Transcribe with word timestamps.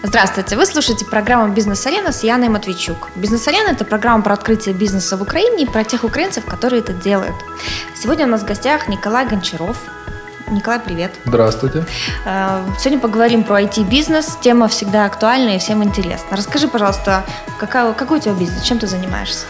Здравствуйте, 0.00 0.56
вы 0.56 0.64
слушаете 0.64 1.04
программу 1.04 1.52
«Бизнес-арена» 1.52 2.12
с 2.12 2.22
Яной 2.22 2.48
Матвейчук. 2.48 3.10
«Бизнес-арена»— 3.16 3.70
это 3.72 3.84
программа 3.84 4.22
про 4.22 4.34
открытие 4.34 4.72
бизнеса 4.72 5.16
в 5.16 5.22
Украине 5.22 5.64
и 5.64 5.66
про 5.66 5.82
тех 5.82 6.04
украинцев, 6.04 6.44
которые 6.44 6.82
это 6.82 6.92
делают. 6.92 7.34
Сегодня 7.96 8.26
у 8.26 8.28
нас 8.28 8.42
в 8.42 8.46
гостях 8.46 8.86
Николай 8.86 9.26
Гончаров. 9.26 9.76
Николай, 10.50 10.78
привет. 10.78 11.10
Здравствуйте. 11.24 11.84
Э, 12.24 12.64
сегодня 12.78 13.00
поговорим 13.00 13.42
про 13.42 13.60
IT-бизнес. 13.60 14.38
Тема 14.40 14.68
всегда 14.68 15.04
актуальна 15.04 15.56
и 15.56 15.58
всем 15.58 15.82
интересна. 15.82 16.36
Расскажи, 16.36 16.68
пожалуйста, 16.68 17.24
какая, 17.58 17.92
какой 17.92 18.18
у 18.18 18.20
тебя 18.22 18.34
бизнес, 18.34 18.62
чем 18.62 18.78
ты 18.78 18.86
занимаешься? 18.86 19.46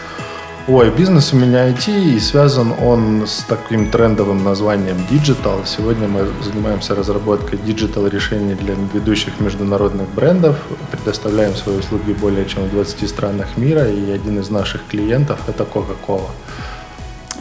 Ой, 0.71 0.91
бизнес 0.91 1.33
у 1.33 1.35
меня 1.35 1.67
IT, 1.67 2.15
и 2.15 2.19
связан 2.19 2.75
он 2.79 3.25
с 3.25 3.43
таким 3.43 3.89
трендовым 3.89 4.43
названием 4.43 4.97
Digital. 5.09 5.65
Сегодня 5.65 6.07
мы 6.07 6.27
занимаемся 6.43 6.93
разработкой 6.93 7.57
digital 7.57 8.05
решений 8.05 8.53
для 8.53 8.75
ведущих 8.93 9.39
международных 9.39 10.07
брендов, 10.09 10.57
предоставляем 10.91 11.55
свои 11.55 11.75
услуги 11.75 12.11
более 12.11 12.45
чем 12.45 12.65
в 12.65 12.69
20 12.69 13.09
странах 13.09 13.57
мира, 13.57 13.89
и 13.89 14.11
один 14.11 14.37
из 14.37 14.51
наших 14.51 14.85
клиентов– 14.85 15.39
это 15.47 15.63
Coca-Cola. 15.63 16.29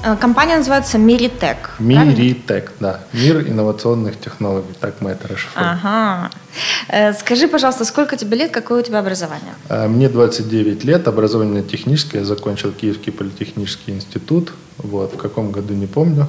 Э, 0.05 0.17
компания 0.17 0.57
называется 0.57 0.99
Миритек. 0.99 1.71
Миритек, 1.79 2.73
да. 2.81 3.01
Мир 3.13 3.41
инновационных 3.49 4.19
технологий. 4.21 4.75
Так 4.81 4.95
мы 5.01 5.11
это 5.11 5.29
расшифруем. 5.29 5.69
Ага. 5.69 6.31
Э, 6.89 7.13
скажи, 7.13 7.49
пожалуйста, 7.49 7.85
сколько 7.85 8.17
тебе 8.17 8.37
лет, 8.37 8.51
какое 8.51 8.81
у 8.81 8.83
тебя 8.83 9.01
образование? 9.01 9.55
Э, 9.69 9.89
мне 9.89 10.09
29 10.09 10.85
лет, 10.85 11.09
образование 11.09 11.63
техническое, 11.63 12.19
я 12.19 12.25
закончил 12.25 12.73
Киевский 12.73 13.13
политехнический 13.13 13.95
институт. 13.95 14.53
Вот, 14.79 15.15
в 15.15 15.17
каком 15.17 15.51
году, 15.51 15.75
не 15.75 15.87
помню. 15.87 16.29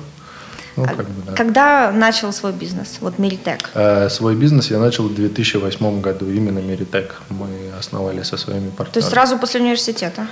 Ну, 0.75 0.83
а 0.83 0.87
как 0.87 1.05
бы, 1.05 1.21
да. 1.25 1.33
Когда 1.33 1.91
начал 1.91 2.31
свой 2.33 2.53
бизнес, 2.53 2.97
вот 3.01 3.19
Миритек? 3.19 3.69
свой 4.09 4.35
бизнес 4.35 4.71
я 4.71 4.79
начал 4.79 5.07
в 5.07 5.15
2008 5.15 6.01
году, 6.01 6.25
именно 6.31 6.59
Миритек. 6.59 7.21
Мы 7.29 7.47
основали 7.77 8.23
со 8.23 8.37
своими 8.37 8.69
партнерами. 8.69 8.93
То 8.93 8.99
есть 8.99 9.09
сразу 9.09 9.37
после 9.37 9.61
университета? 9.61 10.27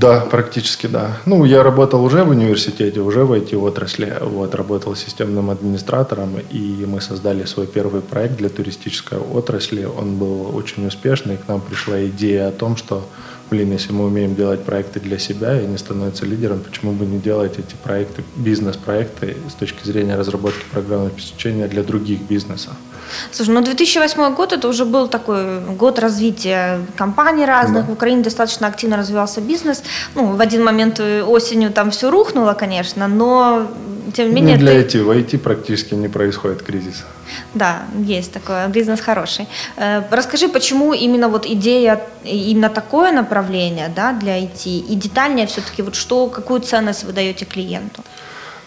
Да, 0.00 0.20
практически 0.20 0.86
да. 0.86 1.16
Ну, 1.24 1.46
я 1.46 1.62
работал 1.62 2.04
уже 2.04 2.22
в 2.22 2.28
университете, 2.28 3.00
уже 3.00 3.24
в 3.24 3.32
IT-отрасли. 3.32 4.18
Вот, 4.20 4.54
работал 4.54 4.94
системным 4.94 5.48
администратором, 5.48 6.36
и 6.50 6.84
мы 6.86 7.00
создали 7.00 7.46
свой 7.46 7.66
первый 7.66 8.02
проект 8.02 8.36
для 8.36 8.50
туристической 8.50 9.18
отрасли. 9.18 9.84
Он 9.84 10.18
был 10.18 10.54
очень 10.54 10.86
успешный, 10.86 11.34
и 11.34 11.38
к 11.38 11.48
нам 11.48 11.62
пришла 11.62 12.04
идея 12.08 12.48
о 12.48 12.52
том, 12.52 12.76
что, 12.76 13.08
блин, 13.48 13.72
если 13.72 13.92
мы 13.92 14.04
умеем 14.04 14.34
делать 14.34 14.64
проекты 14.64 15.00
для 15.00 15.18
себя 15.18 15.58
и 15.58 15.66
не 15.66 15.78
становятся 15.78 16.26
лидером, 16.26 16.60
почему 16.60 16.92
бы 16.92 17.06
не 17.06 17.18
делать 17.18 17.58
эти 17.58 17.74
проекты, 17.82 18.22
бизнес-проекты 18.36 19.38
с 19.48 19.54
точки 19.54 19.86
зрения 19.86 20.16
разработки 20.16 20.64
программного 20.70 21.10
обеспечения 21.10 21.68
для 21.68 21.82
других 21.82 22.20
бизнесов. 22.20 22.74
Слушай, 23.30 23.54
ну 23.54 23.60
2008 23.62 24.34
год 24.34 24.52
это 24.52 24.68
уже 24.68 24.84
был 24.84 25.08
такой 25.08 25.60
год 25.60 25.98
развития 25.98 26.80
компаний 26.96 27.46
разных. 27.46 27.84
Да. 27.84 27.90
В 27.90 27.92
Украине 27.92 28.22
достаточно 28.22 28.66
активно 28.66 28.96
развивался 28.96 29.40
бизнес. 29.40 29.82
Ну, 30.14 30.36
в 30.36 30.40
один 30.40 30.64
момент 30.64 31.00
э, 31.00 31.22
осенью 31.22 31.70
там 31.70 31.90
все 31.90 32.10
рухнуло, 32.10 32.54
конечно, 32.54 33.08
но 33.08 33.66
тем 34.14 34.28
не 34.28 34.34
менее... 34.34 34.56
Не 34.56 34.60
для 34.60 34.82
ты... 34.82 34.98
IT. 34.98 35.02
В 35.02 35.10
IT 35.10 35.38
практически 35.38 35.94
не 35.94 36.08
происходит 36.08 36.62
кризис. 36.62 37.04
Да, 37.54 37.82
есть 38.06 38.32
такое. 38.32 38.68
Бизнес 38.68 39.00
хороший. 39.00 39.46
Э, 39.76 40.02
расскажи, 40.10 40.48
почему 40.48 40.94
именно 40.94 41.28
вот 41.28 41.46
идея, 41.46 42.00
именно 42.24 42.68
такое 42.68 43.12
направление 43.12 43.88
да, 43.94 44.12
для 44.12 44.38
IT? 44.38 44.66
И 44.66 44.94
детальнее 44.94 45.46
все-таки, 45.46 45.82
вот 45.82 45.94
что, 45.94 46.28
какую 46.28 46.60
ценность 46.60 47.04
вы 47.04 47.12
даете 47.12 47.44
клиенту? 47.44 48.02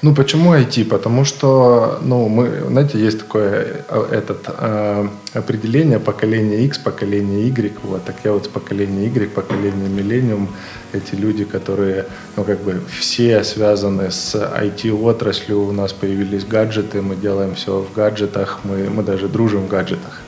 Ну, 0.01 0.15
почему 0.15 0.53
IT? 0.53 0.85
Потому 0.85 1.25
что, 1.25 1.99
ну, 2.01 2.29
мы, 2.29 2.63
знаете, 2.69 2.97
есть 2.97 3.19
такое 3.19 3.83
э, 3.89 4.07
этот, 4.11 4.45
э, 4.47 5.07
определение 5.33 5.99
поколения 5.99 6.63
X, 6.65 6.77
поколение 6.77 7.47
Y. 7.47 7.73
Вот, 7.83 8.05
так 8.05 8.15
я 8.23 8.31
вот 8.31 8.45
с 8.45 8.47
поколения 8.47 9.07
Y, 9.07 9.29
поколение 9.29 9.89
Millennium, 9.89 10.47
эти 10.93 11.15
люди, 11.15 11.43
которые, 11.43 12.05
ну, 12.37 12.45
как 12.45 12.61
бы 12.61 12.81
все 12.97 13.43
связаны 13.43 14.09
с 14.09 14.35
IT-отраслью, 14.35 15.67
у 15.67 15.73
нас 15.73 15.91
появились 15.91 16.45
гаджеты, 16.45 17.01
мы 17.01 17.17
делаем 17.17 17.55
все 17.55 17.81
в 17.81 17.93
гаджетах, 17.93 18.59
мы, 18.63 18.89
мы 18.89 19.03
даже 19.03 19.27
дружим 19.27 19.65
в 19.65 19.67
гаджетах. 19.67 20.21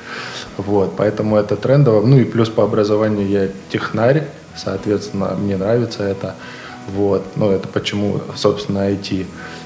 Вот, 0.58 0.98
поэтому 0.98 1.38
это 1.38 1.56
трендово. 1.56 2.06
Ну 2.06 2.20
и 2.20 2.26
плюс 2.26 2.50
по 2.50 2.64
образованию 2.64 3.26
я 3.28 3.48
технарь, 3.72 4.28
соответственно, 4.56 5.36
мне 5.40 5.56
нравится 5.56 6.04
это. 6.04 6.36
Вот, 6.88 7.24
ну 7.36 7.52
это 7.52 7.68
почему, 7.68 8.20
собственно, 8.36 8.90
IT. 8.90 9.26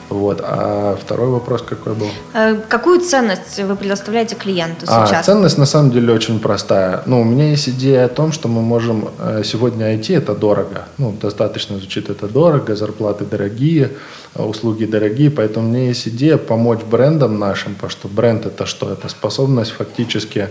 Вот. 0.09 0.41
А 0.43 0.97
второй 1.01 1.29
вопрос 1.29 1.61
какой 1.61 1.93
был? 1.93 2.07
Э, 2.33 2.55
какую 2.69 3.01
ценность 3.01 3.59
вы 3.59 3.75
предоставляете 3.75 4.35
клиенту 4.35 4.85
а, 4.87 5.07
сейчас? 5.07 5.21
А, 5.21 5.23
ценность 5.23 5.57
на 5.57 5.65
самом 5.65 5.91
деле 5.91 6.13
очень 6.13 6.39
простая. 6.39 7.01
Ну, 7.05 7.21
у 7.21 7.23
меня 7.23 7.49
есть 7.49 7.69
идея 7.69 8.05
о 8.05 8.09
том, 8.09 8.31
что 8.31 8.47
мы 8.47 8.61
можем 8.61 9.09
э, 9.19 9.41
сегодня 9.43 9.95
IT 9.95 10.15
это 10.15 10.35
дорого. 10.35 10.85
Ну, 10.97 11.11
достаточно 11.21 11.77
звучит 11.77 12.09
это 12.09 12.27
дорого, 12.27 12.75
зарплаты 12.75 13.25
дорогие, 13.25 13.91
э, 14.35 14.43
услуги 14.43 14.85
дорогие, 14.85 15.31
поэтому 15.31 15.67
у 15.67 15.71
меня 15.71 15.87
есть 15.87 16.07
идея 16.07 16.37
помочь 16.37 16.81
брендам 16.81 17.39
нашим, 17.39 17.73
потому 17.75 17.91
что 17.91 18.07
бренд 18.07 18.45
это 18.45 18.65
что? 18.65 18.91
Это 18.91 19.09
способность 19.09 19.71
фактически 19.71 20.49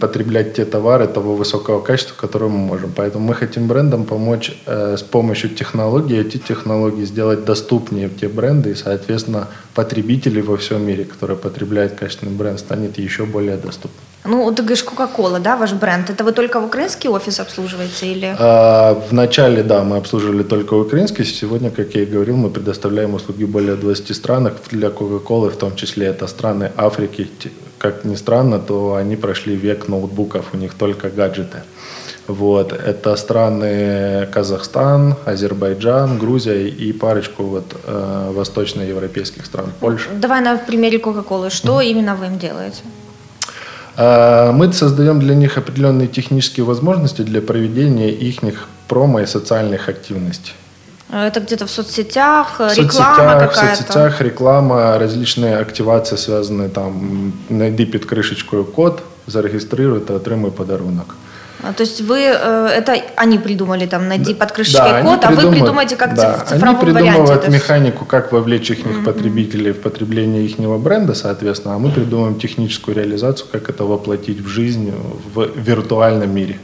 потреблять 0.00 0.54
те 0.54 0.64
товары 0.64 1.06
того 1.06 1.36
высокого 1.36 1.80
качества, 1.80 2.14
которые 2.16 2.50
мы 2.50 2.58
можем. 2.58 2.92
Поэтому 2.96 3.28
мы 3.28 3.34
хотим 3.34 3.66
брендам 3.66 4.04
помочь 4.04 4.52
э, 4.66 4.96
с 4.96 5.02
помощью 5.02 5.50
технологий, 5.50 6.18
эти 6.18 6.38
технологии 6.38 7.04
сделать 7.04 7.44
доступнее 7.44 8.08
те 8.08 8.28
бренды, 8.28 8.70
и, 8.70 8.74
соответственно, 8.74 9.48
потребители 9.74 10.40
во 10.40 10.56
всем 10.56 10.86
мире, 10.86 11.04
которые 11.04 11.36
потребляют 11.36 11.92
качественный 11.92 12.32
бренд, 12.32 12.58
станет 12.58 12.98
еще 12.98 13.24
более 13.24 13.56
доступным. 13.56 14.00
Ну, 14.26 14.50
ты 14.52 14.62
говоришь 14.62 14.84
Coca-Cola, 14.84 15.38
да, 15.38 15.56
ваш 15.56 15.74
бренд. 15.74 16.08
Это 16.08 16.24
вы 16.24 16.32
только 16.32 16.58
в 16.58 16.64
украинский 16.64 17.10
офис 17.10 17.40
обслуживаете 17.40 18.06
или? 18.06 18.34
А, 18.38 18.94
в 18.94 19.12
начале, 19.12 19.62
да, 19.62 19.84
мы 19.84 19.98
обслуживали 19.98 20.42
только 20.42 20.74
украинский. 20.74 21.24
Сегодня, 21.24 21.70
как 21.70 21.94
я 21.94 22.02
и 22.02 22.06
говорил, 22.06 22.36
мы 22.36 22.48
предоставляем 22.48 23.12
услуги 23.14 23.44
более 23.44 23.76
20 23.76 24.16
странах. 24.16 24.54
Для 24.70 24.88
Coca-Cola 24.88 25.50
в 25.50 25.56
том 25.56 25.76
числе 25.76 26.06
это 26.06 26.26
страны 26.26 26.72
Африки. 26.76 27.28
Как 27.84 28.02
ни 28.04 28.16
странно, 28.16 28.58
то 28.58 28.94
они 28.94 29.14
прошли 29.14 29.56
век 29.56 29.88
ноутбуков, 29.88 30.54
у 30.54 30.56
них 30.56 30.72
только 30.72 31.10
гаджеты. 31.10 31.58
Вот. 32.26 32.72
Это 32.72 33.14
страны 33.16 34.26
Казахстан, 34.32 35.16
Азербайджан, 35.26 36.18
Грузия 36.18 36.66
и 36.66 36.92
парочку 36.94 37.42
вот, 37.42 37.76
э, 37.86 38.32
восточноевропейских 38.34 39.44
стран, 39.44 39.66
Польша. 39.80 40.08
Давай 40.18 40.40
на 40.40 40.56
примере 40.56 40.96
Coca-Cola. 40.96 41.50
Что 41.50 41.82
mm-hmm. 41.82 41.90
именно 41.90 42.14
вы 42.16 42.26
им 42.26 42.38
делаете? 42.38 42.80
А, 43.98 44.52
мы 44.52 44.72
создаем 44.72 45.20
для 45.20 45.34
них 45.34 45.58
определенные 45.58 46.08
технические 46.08 46.64
возможности 46.64 47.20
для 47.20 47.42
проведения 47.42 48.08
их 48.08 48.66
промо 48.88 49.20
и 49.20 49.26
социальных 49.26 49.90
активностей. 49.90 50.54
А, 51.14 51.28
это 51.28 51.40
где-то 51.40 51.66
в 51.66 51.70
соцсетях, 51.70 52.58
в 52.58 52.76
реклама 52.76 53.38
какая-то? 53.38 53.74
В 53.74 53.76
соцсетях 53.76 54.20
реклама, 54.20 54.98
различные 54.98 55.58
активации, 55.58 56.16
связанные 56.16 56.68
там, 56.68 57.32
найди 57.48 57.86
під 57.86 58.04
кришечкою 58.04 58.64
код, 58.64 59.02
зарегистрируй 59.26 60.00
та 60.00 60.14
отримуй 60.14 60.50
подарунок. 60.50 61.14
А, 61.62 61.72
то 61.72 61.84
есть 61.84 62.00
вы, 62.00 62.18
э, 62.18 62.66
это 62.66 63.00
они 63.16 63.38
придумали, 63.38 63.86
там, 63.86 64.08
найди 64.08 64.34
под 64.34 64.52
крышечкой 64.52 64.92
да, 64.92 65.02
код, 65.02 65.24
а 65.24 65.30
вы 65.30 65.50
придумаете 65.52 65.96
как 65.96 66.14
да, 66.14 66.32
в 66.32 66.48
цифровом 66.48 66.76
они 66.76 66.84
придумывают 66.84 67.28
варианте. 67.28 67.50
механику, 67.50 68.04
как 68.04 68.32
вовлечь 68.32 68.70
их 68.70 68.78
mm-hmm. 68.78 69.04
потребителей 69.04 69.72
в 69.72 69.80
потребление 69.80 70.44
их 70.44 70.58
бренда, 70.58 71.14
соответственно, 71.14 71.76
а 71.76 71.78
мы 71.78 71.90
придумываем 71.90 72.40
техническую 72.40 72.96
реализацию, 72.96 73.46
как 73.52 73.70
это 73.70 73.84
воплотить 73.84 74.40
в 74.40 74.48
жизнь 74.48 74.92
в 75.34 75.48
виртуальном 75.56 76.34
мире. 76.34 76.58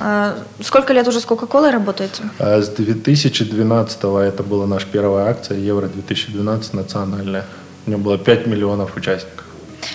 А, 0.00 0.38
сколько 0.62 0.92
лет 0.94 1.06
уже 1.06 1.20
с 1.20 1.26
Coca-Cola 1.26 1.70
работаете? 1.70 2.22
А, 2.38 2.60
с 2.62 2.68
2012 2.68 3.98
это 3.98 4.42
была 4.42 4.66
наша 4.66 4.86
первая 4.90 5.26
акция, 5.26 5.58
Евро 5.58 5.86
2012 5.88 6.74
национальная. 6.74 7.44
У 7.86 7.90
нее 7.90 7.98
было 7.98 8.18
5 8.18 8.46
миллионов 8.46 8.96
участников. 8.96 9.44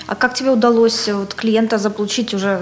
А 0.08 0.16
как 0.16 0.34
тебе 0.34 0.52
удалось 0.52 1.10
вот, 1.10 1.34
клиента 1.34 1.78
заполучить 1.78 2.34
уже, 2.34 2.60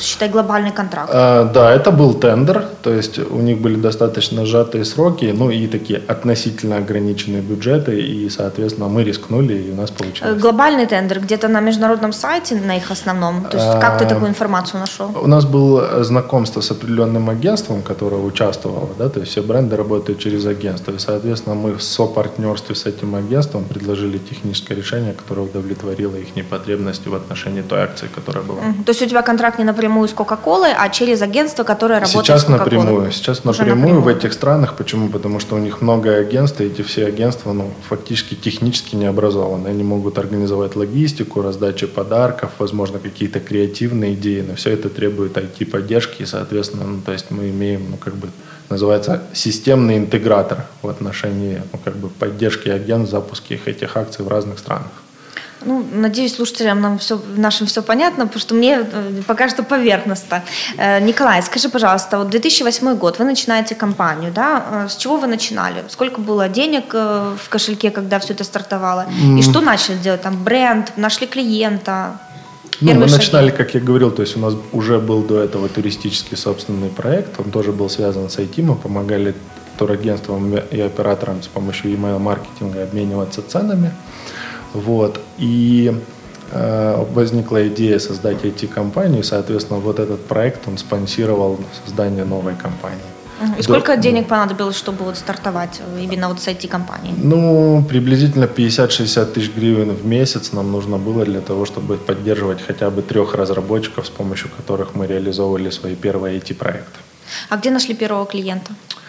считай, 0.00 0.28
глобальный 0.28 0.72
контракт? 0.72 1.10
А, 1.12 1.44
да, 1.44 1.72
это 1.72 1.90
был 1.90 2.14
тендер, 2.14 2.66
то 2.82 2.92
есть 2.92 3.18
у 3.18 3.40
них 3.40 3.60
были 3.60 3.76
достаточно 3.76 4.44
сжатые 4.46 4.84
сроки, 4.84 5.32
ну 5.34 5.50
и 5.50 5.66
такие 5.66 6.02
относительно 6.08 6.76
ограниченные 6.76 7.42
бюджеты, 7.42 8.00
и, 8.00 8.28
соответственно, 8.30 8.88
мы 8.88 9.04
рискнули, 9.04 9.54
и 9.54 9.70
у 9.70 9.74
нас 9.74 9.90
получилось. 9.90 10.34
Э, 10.34 10.38
глобальный 10.38 10.86
тендер 10.86 11.20
где-то 11.20 11.48
на 11.48 11.60
международном 11.60 12.12
сайте, 12.12 12.54
на 12.56 12.76
их 12.76 12.90
основном? 12.90 13.44
То 13.44 13.56
есть 13.56 13.68
а, 13.68 13.80
как 13.80 13.98
ты 13.98 14.06
такую 14.06 14.28
информацию 14.28 14.80
нашел? 14.80 15.10
У 15.22 15.26
нас 15.26 15.44
было 15.44 16.04
знакомство 16.04 16.60
с 16.60 16.70
определенным 16.70 17.30
агентством, 17.30 17.82
которое 17.82 18.22
участвовало, 18.22 18.88
да, 18.98 19.08
то 19.08 19.20
есть 19.20 19.32
все 19.32 19.42
бренды 19.42 19.76
работают 19.76 20.18
через 20.18 20.46
агентство, 20.46 20.92
и, 20.92 20.98
соответственно, 20.98 21.54
мы 21.54 21.74
в 21.74 21.82
сопартнерстве 21.82 22.74
с 22.74 22.86
этим 22.86 23.14
агентством 23.14 23.64
предложили 23.64 24.18
техническое 24.18 24.74
решение, 24.74 25.12
которое 25.12 25.42
удовлетворило 25.42 26.16
их 26.16 26.36
потребности 26.52 27.08
в 27.08 27.14
отношении 27.14 27.62
той 27.62 27.80
акции, 27.80 28.08
которая 28.14 28.44
была. 28.44 28.60
То 28.86 28.90
есть 28.92 29.02
у 29.02 29.06
тебя 29.06 29.22
контракт 29.22 29.58
не 29.58 29.64
напрямую 29.64 30.06
с 30.06 30.12
Кока-Колой, 30.12 30.72
а 30.78 30.88
через 30.90 31.22
агентство, 31.22 31.64
которое 31.64 32.00
работает 32.00 32.26
Сейчас 32.26 32.42
с 32.42 32.44
Кока-Колой? 32.44 32.78
напрямую. 32.78 33.12
Сейчас 33.12 33.44
напрямую, 33.44 33.76
напрямую 33.76 34.02
в 34.02 34.08
этих 34.08 34.32
странах. 34.32 34.74
Почему? 34.76 35.08
Потому 35.08 35.40
что 35.40 35.56
у 35.56 35.58
них 35.58 35.80
много 35.80 36.14
агентств, 36.14 36.60
и 36.60 36.64
эти 36.64 36.82
все 36.82 37.06
агентства 37.06 37.52
ну, 37.54 37.70
фактически 37.88 38.34
технически 38.34 38.96
не 38.96 39.06
образованы. 39.06 39.68
Они 39.68 39.82
могут 39.82 40.18
организовать 40.18 40.76
логистику, 40.76 41.42
раздачу 41.42 41.88
подарков, 41.88 42.50
возможно, 42.58 42.98
какие-то 42.98 43.40
креативные 43.40 44.12
идеи, 44.12 44.44
но 44.46 44.54
все 44.54 44.70
это 44.70 44.88
требует 44.88 45.36
IT-поддержки, 45.36 46.22
и, 46.22 46.26
соответственно, 46.26 46.84
ну, 46.84 47.00
то 47.00 47.12
есть 47.12 47.30
мы 47.30 47.48
имеем, 47.48 47.90
ну, 47.90 47.96
как 47.96 48.14
бы, 48.14 48.28
называется 48.68 49.22
системный 49.32 49.96
интегратор 49.96 50.58
в 50.82 50.88
отношении 50.88 51.62
ну, 51.72 51.78
как 51.84 51.96
бы 51.96 52.08
поддержки 52.08 52.68
агент 52.68 53.08
запуски 53.08 53.60
этих 53.66 53.96
акций 53.96 54.24
в 54.24 54.28
разных 54.28 54.58
странах. 54.58 55.01
Ну, 55.64 55.84
надеюсь, 55.92 56.34
слушателям 56.34 56.80
нам 56.80 56.98
все, 56.98 57.20
нашим 57.36 57.66
все 57.66 57.82
понятно, 57.82 58.26
потому 58.26 58.40
что 58.40 58.54
мне 58.54 58.80
э, 58.80 59.22
пока 59.26 59.48
что 59.48 59.62
поверхностно. 59.62 60.42
Э, 60.78 61.00
Николай, 61.00 61.42
скажи, 61.42 61.68
пожалуйста, 61.68 62.18
вот 62.18 62.30
2008 62.30 62.96
год, 62.96 63.18
вы 63.18 63.24
начинаете 63.24 63.74
компанию, 63.74 64.32
да? 64.32 64.64
Э, 64.72 64.88
с 64.88 64.96
чего 64.96 65.16
вы 65.16 65.26
начинали? 65.26 65.84
Сколько 65.88 66.20
было 66.20 66.48
денег 66.48 66.94
в 66.94 67.48
кошельке, 67.48 67.90
когда 67.90 68.18
все 68.18 68.34
это 68.34 68.44
стартовало? 68.44 69.06
Mm. 69.22 69.38
И 69.38 69.42
что 69.42 69.60
начали 69.60 69.96
делать? 69.96 70.22
Там 70.22 70.42
бренд, 70.42 70.92
нашли 70.96 71.26
клиента? 71.26 72.18
Ну, 72.80 72.94
мы 72.94 73.08
шаги. 73.08 73.18
начинали, 73.18 73.50
как 73.50 73.74
я 73.74 73.80
говорил, 73.80 74.10
то 74.10 74.22
есть 74.22 74.36
у 74.36 74.40
нас 74.40 74.54
уже 74.72 74.98
был 74.98 75.22
до 75.22 75.38
этого 75.38 75.68
туристический 75.68 76.36
собственный 76.36 76.88
проект, 76.88 77.38
он 77.38 77.50
тоже 77.50 77.70
был 77.72 77.88
связан 77.88 78.28
с 78.28 78.38
IT, 78.38 78.62
мы 78.62 78.74
помогали 78.74 79.34
турагентствам 79.78 80.56
и 80.56 80.80
операторам 80.80 81.42
с 81.42 81.46
помощью 81.46 81.92
email-маркетинга 81.92 82.82
обмениваться 82.82 83.42
ценами. 83.42 83.92
Вот. 84.74 85.20
И 85.38 85.94
э, 86.50 87.04
возникла 87.12 87.68
идея 87.68 87.98
создать 87.98 88.44
IT-компанию, 88.44 89.22
соответственно, 89.24 89.80
вот 89.80 89.98
этот 89.98 90.24
проект, 90.26 90.68
он 90.68 90.78
спонсировал 90.78 91.58
создание 91.84 92.24
новой 92.24 92.54
компании. 92.54 93.00
И 93.58 93.62
сколько 93.62 93.96
До... 93.96 94.02
денег 94.02 94.28
понадобилось, 94.28 94.76
чтобы 94.76 95.04
вот 95.04 95.16
стартовать 95.16 95.80
именно 96.00 96.28
вот 96.28 96.40
с 96.40 96.48
IT-компанией? 96.48 97.14
Ну, 97.16 97.84
приблизительно 97.88 98.44
50-60 98.44 99.32
тысяч 99.32 99.50
гривен 99.56 99.90
в 99.90 100.06
месяц 100.06 100.52
нам 100.52 100.70
нужно 100.70 100.98
было 100.98 101.24
для 101.24 101.40
того, 101.40 101.64
чтобы 101.64 101.96
поддерживать 101.96 102.62
хотя 102.66 102.90
бы 102.90 103.02
трех 103.02 103.34
разработчиков, 103.34 104.06
с 104.06 104.10
помощью 104.10 104.50
которых 104.56 104.94
мы 104.94 105.06
реализовывали 105.06 105.70
свои 105.70 105.94
первые 105.96 106.38
IT-проекты. 106.38 106.98
А 107.48 107.56
где 107.56 107.70
нашли 107.70 107.94
первого 107.94 108.26
клиента? 108.26 108.72
А, 108.90 109.02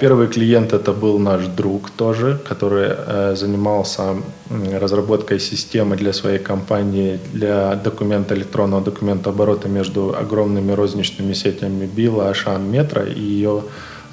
первый 0.00 0.26
клиент 0.26 0.72
это 0.72 0.92
был 0.92 1.18
наш 1.18 1.46
друг 1.46 1.90
тоже, 1.90 2.40
который 2.48 2.88
э, 2.90 3.34
занимался 3.36 4.16
разработкой 4.80 5.38
системы 5.38 5.96
для 5.96 6.12
своей 6.12 6.40
компании 6.40 7.20
для 7.32 7.76
документа 7.76 8.34
электронного 8.34 8.82
документа 8.82 9.30
оборота 9.30 9.68
между 9.68 10.16
огромными 10.18 10.72
розничными 10.72 11.34
сетями 11.34 11.86
Билла, 11.86 12.30
Ашан, 12.30 12.68
Метро 12.68 13.02
и 13.02 13.20
ее 13.20 13.62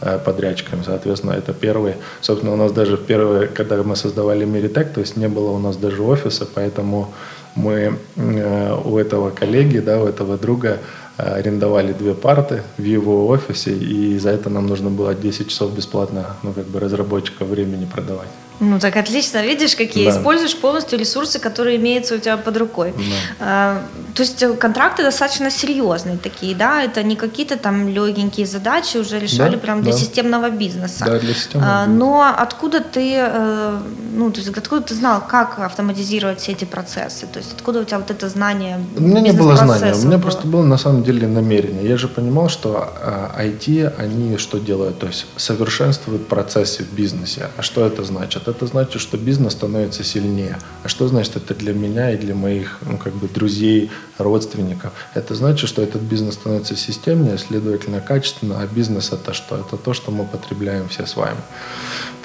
э, 0.01 0.19
подрядчиками. 0.23 0.83
Соответственно, 0.85 1.31
это 1.31 1.53
первый. 1.53 1.95
Собственно, 2.21 2.53
у 2.53 2.57
нас 2.57 2.71
даже 2.71 2.95
первые, 2.97 3.47
когда 3.47 3.81
мы 3.81 3.95
создавали 3.95 4.45
Миритек, 4.45 4.93
то 4.93 4.99
есть 4.99 5.17
не 5.17 5.27
было 5.27 5.49
у 5.49 5.59
нас 5.59 5.75
даже 5.77 6.03
офиса, 6.03 6.47
поэтому 6.53 7.13
мы 7.55 7.97
э, 8.15 8.77
у 8.85 8.97
этого 8.99 9.31
коллеги, 9.31 9.79
да, 9.79 9.99
у 9.99 10.05
этого 10.05 10.37
друга 10.37 10.77
арендовали 11.17 11.93
две 11.93 12.13
парты 12.13 12.61
в 12.77 12.83
его 12.83 13.27
офисе, 13.27 13.73
и 13.73 14.17
за 14.17 14.29
это 14.29 14.49
нам 14.49 14.67
нужно 14.67 14.89
было 14.89 15.15
10 15.15 15.49
часов 15.49 15.75
бесплатно, 15.75 16.35
ну, 16.43 16.53
как 16.53 16.65
бы 16.65 16.79
разработчика 16.79 17.45
времени 17.45 17.85
продавать. 17.85 18.29
Ну, 18.59 18.79
так 18.79 18.95
отлично. 18.97 19.43
Видишь, 19.43 19.75
какие 19.75 20.05
да. 20.05 20.17
используешь 20.17 20.55
полностью 20.55 20.97
ресурсы, 20.97 21.39
которые 21.39 21.77
имеются 21.77 22.15
у 22.15 22.17
тебя 22.17 22.37
под 22.37 22.57
рукой. 22.57 22.93
Да. 22.97 23.03
А, 23.39 23.83
то 24.15 24.23
есть 24.23 24.41
э, 24.41 24.53
контракты 24.53 25.03
достаточно 25.03 25.51
серьезные 25.51 26.17
такие, 26.17 26.55
да? 26.55 26.81
Это 26.81 27.03
не 27.03 27.15
какие-то 27.15 27.55
там 27.55 27.87
легенькие 27.87 28.47
задачи 28.47 28.97
уже 28.97 29.19
решали 29.19 29.55
да, 29.55 29.57
прям 29.59 29.83
для 29.83 29.91
да. 29.91 29.97
системного 29.97 30.49
бизнеса. 30.49 31.05
Да, 31.05 31.19
для 31.19 31.33
системного 31.35 31.71
а. 31.71 31.85
Но 31.85 32.35
откуда 32.37 32.79
ты, 32.79 33.13
э, 33.15 33.79
ну, 34.13 34.31
то 34.31 34.39
есть 34.39 34.57
откуда 34.57 34.81
ты 34.81 34.95
знал, 34.95 35.21
как 35.27 35.59
автоматизировать 35.59 36.39
все 36.39 36.53
эти 36.53 36.65
процессы? 36.65 37.27
То 37.27 37.37
есть 37.37 37.53
откуда 37.53 37.81
у 37.81 37.83
тебя 37.83 37.99
вот 37.99 38.09
это 38.09 38.27
знание? 38.27 38.79
У 38.97 39.01
меня 39.01 39.21
не 39.21 39.33
было 39.33 39.55
знания, 39.55 39.93
у 39.93 39.97
меня 39.97 40.17
было? 40.17 40.21
просто 40.21 40.47
было 40.47 40.63
на 40.63 40.77
самом 40.77 41.03
деле 41.03 41.27
намерение. 41.27 41.87
Я 41.87 41.97
же 41.97 42.07
понимал, 42.07 42.49
что 42.49 42.91
IT, 43.37 43.85
а, 43.85 44.01
они 44.01 44.37
что 44.37 44.57
делают? 44.57 44.97
То 44.97 45.07
есть 45.07 45.27
совершенствуют 45.35 46.27
процессы 46.27 46.83
в 46.83 46.91
бизнесе. 46.91 47.49
А 47.57 47.61
что 47.61 47.85
это 47.85 48.03
значит? 48.03 48.46
Это 48.47 48.67
значит, 48.67 49.01
что 49.01 49.17
бизнес 49.17 49.53
становится 49.53 50.03
сильнее. 50.03 50.57
А 50.83 50.87
что 50.87 51.07
значит 51.07 51.35
это 51.35 51.53
для 51.53 51.73
меня 51.73 52.11
и 52.11 52.17
для 52.17 52.35
моих 52.35 52.79
ну, 52.85 52.97
как 52.97 53.13
бы 53.13 53.27
друзей, 53.27 53.91
родственников? 54.17 54.93
Это 55.13 55.35
значит, 55.35 55.69
что 55.69 55.81
этот 55.81 56.01
бизнес 56.01 56.35
становится 56.35 56.75
системнее, 56.75 57.37
следовательно, 57.37 58.01
качественно. 58.01 58.61
А 58.61 58.67
бизнес 58.67 59.11
это 59.11 59.33
что? 59.33 59.57
Это 59.57 59.77
то, 59.77 59.93
что 59.93 60.11
мы 60.11 60.25
потребляем 60.25 60.89
все 60.89 61.05
с 61.05 61.15
вами. 61.15 61.37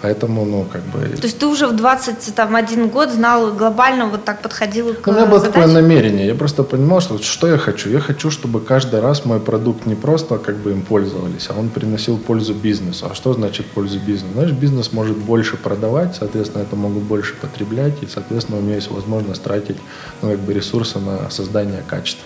Поэтому, 0.02 0.44
ну, 0.44 0.66
как 0.72 0.82
бы... 0.82 1.16
То 1.16 1.26
есть 1.26 1.38
ты 1.38 1.46
уже 1.46 1.68
в 1.68 1.76
21 1.76 2.88
год 2.88 3.10
знал 3.10 3.52
глобально, 3.52 4.06
вот 4.06 4.24
так 4.24 4.42
подходил 4.42 4.94
к 4.94 5.06
У 5.06 5.12
меня 5.12 5.26
было 5.26 5.38
задаче? 5.38 5.60
такое 5.60 5.72
намерение. 5.72 6.26
Я 6.26 6.34
просто 6.34 6.64
понимал, 6.64 7.00
что 7.00 7.22
что 7.22 7.46
я 7.46 7.56
хочу. 7.56 7.88
Я 7.88 8.00
хочу, 8.00 8.30
чтобы 8.30 8.60
каждый 8.60 9.00
раз 9.00 9.24
мой 9.24 9.38
продукт 9.38 9.86
не 9.86 9.94
просто 9.94 10.38
как 10.38 10.56
бы 10.56 10.72
им 10.72 10.82
пользовались, 10.82 11.48
а 11.50 11.58
он 11.58 11.68
приносил 11.68 12.18
пользу 12.18 12.52
бизнесу. 12.52 13.06
А 13.10 13.14
что 13.14 13.32
значит 13.32 13.66
пользу 13.66 14.00
бизнесу? 14.00 14.32
Значит, 14.34 14.58
бизнес 14.58 14.92
может 14.92 15.16
больше 15.16 15.56
продавать, 15.56 16.16
соответственно, 16.16 16.62
это 16.62 16.74
могут 16.74 17.04
больше 17.04 17.34
потреблять, 17.34 18.02
и, 18.02 18.08
соответственно, 18.08 18.58
у 18.58 18.62
меня 18.62 18.74
есть 18.74 18.90
возможность 18.90 19.42
тратить 19.42 19.76
ну, 20.20 20.30
как 20.30 20.40
бы 20.40 20.52
ресурсы 20.52 20.98
на 20.98 21.30
создание 21.30 21.84
качества. 21.86 22.24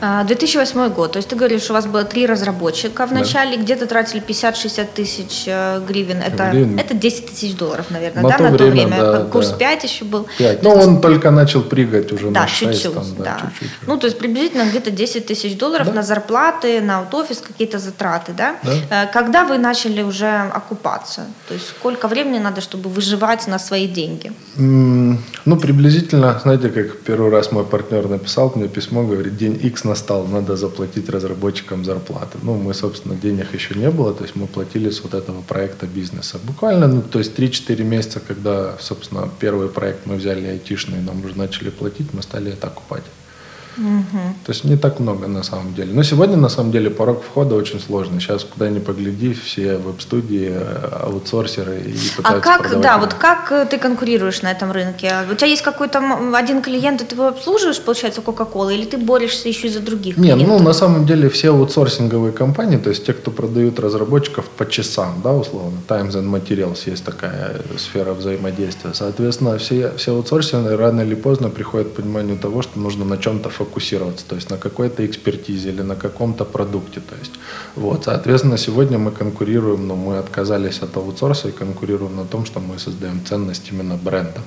2008 0.00 0.80
а, 0.80 0.88
год, 0.88 1.12
то 1.12 1.18
есть 1.18 1.28
ты 1.28 1.36
говоришь, 1.36 1.62
что 1.62 1.72
у 1.72 1.76
вас 1.76 1.86
было 1.86 2.04
три 2.04 2.26
разработчика 2.26 3.06
в 3.06 3.12
начале, 3.12 3.56
да. 3.56 3.62
где-то 3.62 3.86
тратили 3.86 4.22
50-60 4.22 4.88
тысяч 4.94 5.44
э, 5.46 5.80
гривен, 5.86 6.18
это, 6.18 6.50
гривен. 6.50 6.78
это 6.78 6.94
10 6.94 7.26
тысяч 7.26 7.56
долларов, 7.56 7.86
наверное, 7.90 8.22
на, 8.22 8.28
да, 8.28 8.36
то, 8.36 8.42
на 8.44 8.50
время, 8.50 8.58
то 8.58 8.70
время, 8.70 8.96
да, 8.98 9.24
курс 9.24 9.50
да. 9.50 9.56
5 9.56 9.84
еще 9.84 10.04
был. 10.04 10.26
5. 10.38 10.62
Ну, 10.62 10.70
он 10.70 11.00
только 11.00 11.30
начал 11.30 11.62
прыгать 11.62 12.12
уже 12.12 12.30
да, 12.30 12.42
на 12.42 12.48
6. 12.48 12.72
Чуть-чуть, 12.72 12.94
там, 12.94 13.04
да, 13.18 13.24
да. 13.24 13.50
чуть-чуть. 13.58 13.88
Ну, 13.88 13.96
то 13.96 14.06
есть 14.06 14.18
приблизительно 14.18 14.64
где-то 14.68 14.90
10 14.90 15.26
тысяч 15.26 15.56
долларов 15.56 15.86
да. 15.86 15.92
на 15.94 16.02
зарплаты, 16.02 16.80
на 16.80 17.06
офис, 17.12 17.38
какие-то 17.38 17.78
затраты, 17.78 18.32
да? 18.32 18.56
да? 18.62 19.04
Э, 19.04 19.12
когда 19.12 19.44
вы 19.44 19.56
начали 19.58 20.02
уже 20.02 20.50
окупаться? 20.54 21.22
То 21.48 21.54
есть 21.54 21.68
сколько 21.68 22.08
времени 22.08 22.38
надо, 22.38 22.60
чтобы 22.60 22.90
выживать 22.90 23.46
на 23.46 23.58
свои 23.58 23.88
деньги? 23.88 24.32
Ну, 24.56 25.56
приблизительно, 25.56 26.38
знаете, 26.42 26.68
как 26.68 26.98
первый 26.98 27.30
раз 27.30 27.52
мой 27.52 27.64
партнер 27.64 28.08
написал 28.08 28.52
мне 28.54 28.68
письмо, 28.68 29.02
говорит, 29.02 29.36
день 29.36 29.58
X 29.62 29.85
настал, 29.86 30.26
надо 30.26 30.56
заплатить 30.56 31.08
разработчикам 31.08 31.84
зарплаты. 31.84 32.38
Ну, 32.42 32.54
мы, 32.54 32.74
собственно, 32.74 33.14
денег 33.14 33.54
еще 33.54 33.74
не 33.74 33.90
было, 33.90 34.12
то 34.12 34.24
есть 34.24 34.36
мы 34.36 34.46
платили 34.46 34.90
с 34.90 35.02
вот 35.02 35.14
этого 35.14 35.42
проекта 35.42 35.86
бизнеса. 35.86 36.38
Буквально, 36.44 36.86
ну, 36.88 37.02
то 37.02 37.18
есть 37.18 37.38
3-4 37.38 37.82
месяца, 37.84 38.20
когда, 38.20 38.76
собственно, 38.80 39.28
первый 39.40 39.68
проект 39.68 40.06
мы 40.06 40.16
взяли 40.16 40.46
айтишный, 40.46 41.00
нам 41.00 41.24
уже 41.24 41.36
начали 41.38 41.70
платить, 41.70 42.12
мы 42.12 42.22
стали 42.22 42.52
это 42.52 42.66
окупать. 42.66 43.04
Угу. 43.76 44.18
То 44.44 44.52
есть 44.52 44.64
не 44.64 44.76
так 44.76 45.00
много 45.00 45.26
на 45.26 45.42
самом 45.42 45.74
деле. 45.74 45.92
Но 45.92 46.02
сегодня 46.02 46.36
на 46.36 46.48
самом 46.48 46.72
деле 46.72 46.90
порог 46.90 47.22
входа 47.22 47.54
очень 47.54 47.80
сложный. 47.80 48.20
Сейчас 48.20 48.44
куда 48.44 48.68
ни 48.68 48.78
погляди, 48.78 49.34
все 49.34 49.76
веб-студии, 49.76 50.50
э, 50.50 50.88
аутсорсеры 51.02 51.82
и 51.86 51.96
а 52.22 52.34
А 52.34 52.40
как, 52.40 52.80
да, 52.80 52.98
вот 52.98 53.14
как 53.14 53.52
э, 53.52 53.66
ты 53.66 53.78
конкурируешь 53.78 54.42
на 54.42 54.50
этом 54.50 54.72
рынке? 54.72 55.12
У 55.30 55.34
тебя 55.34 55.48
есть 55.48 55.62
какой-то 55.62 56.02
один 56.34 56.62
клиент, 56.62 57.02
и 57.02 57.04
ты 57.04 57.14
его 57.14 57.28
обслуживаешь, 57.28 57.80
получается, 57.80 58.20
Coca-Cola, 58.20 58.74
или 58.74 58.84
ты 58.84 58.96
борешься 58.96 59.48
еще 59.48 59.68
и 59.68 59.70
за 59.70 59.80
других 59.80 60.16
Нет, 60.16 60.38
ну 60.38 60.58
на 60.58 60.72
самом 60.72 61.06
деле 61.06 61.28
все 61.28 61.50
аутсорсинговые 61.50 62.32
компании, 62.32 62.78
то 62.78 62.90
есть 62.90 63.04
те, 63.04 63.12
кто 63.12 63.30
продают 63.30 63.78
разработчиков 63.78 64.46
по 64.48 64.68
часам, 64.68 65.20
да, 65.22 65.32
условно, 65.32 65.78
Times 65.88 66.14
and 66.14 66.30
Materials 66.30 66.90
есть 66.90 67.04
такая 67.04 67.56
сфера 67.78 68.12
взаимодействия. 68.12 68.94
Соответственно, 68.94 69.58
все, 69.58 69.92
все 69.96 70.12
аутсорсинги 70.12 70.72
рано 70.72 71.02
или 71.02 71.14
поздно 71.14 71.50
приходят 71.50 71.88
к 71.88 71.92
пониманию 71.92 72.38
того, 72.38 72.62
что 72.62 72.78
нужно 72.78 73.04
на 73.04 73.18
чем-то 73.18 73.50
фокусироваться 73.50 73.65
фокусироваться, 73.66 74.24
то 74.28 74.36
есть 74.36 74.50
на 74.50 74.56
какой-то 74.56 75.04
экспертизе 75.04 75.70
или 75.70 75.82
на 75.82 75.96
каком-то 75.96 76.44
продукте. 76.44 77.00
То 77.00 77.16
есть, 77.18 77.32
вот, 77.74 78.04
соответственно, 78.04 78.58
сегодня 78.58 78.98
мы 78.98 79.10
конкурируем, 79.10 79.86
но 79.86 79.96
мы 79.96 80.18
отказались 80.18 80.82
от 80.82 80.96
аутсорса 80.96 81.48
и 81.48 81.52
конкурируем 81.52 82.16
на 82.16 82.24
том, 82.24 82.46
что 82.46 82.60
мы 82.60 82.78
создаем 82.78 83.20
ценность 83.24 83.72
именно 83.72 83.96
бренда. 83.96 84.40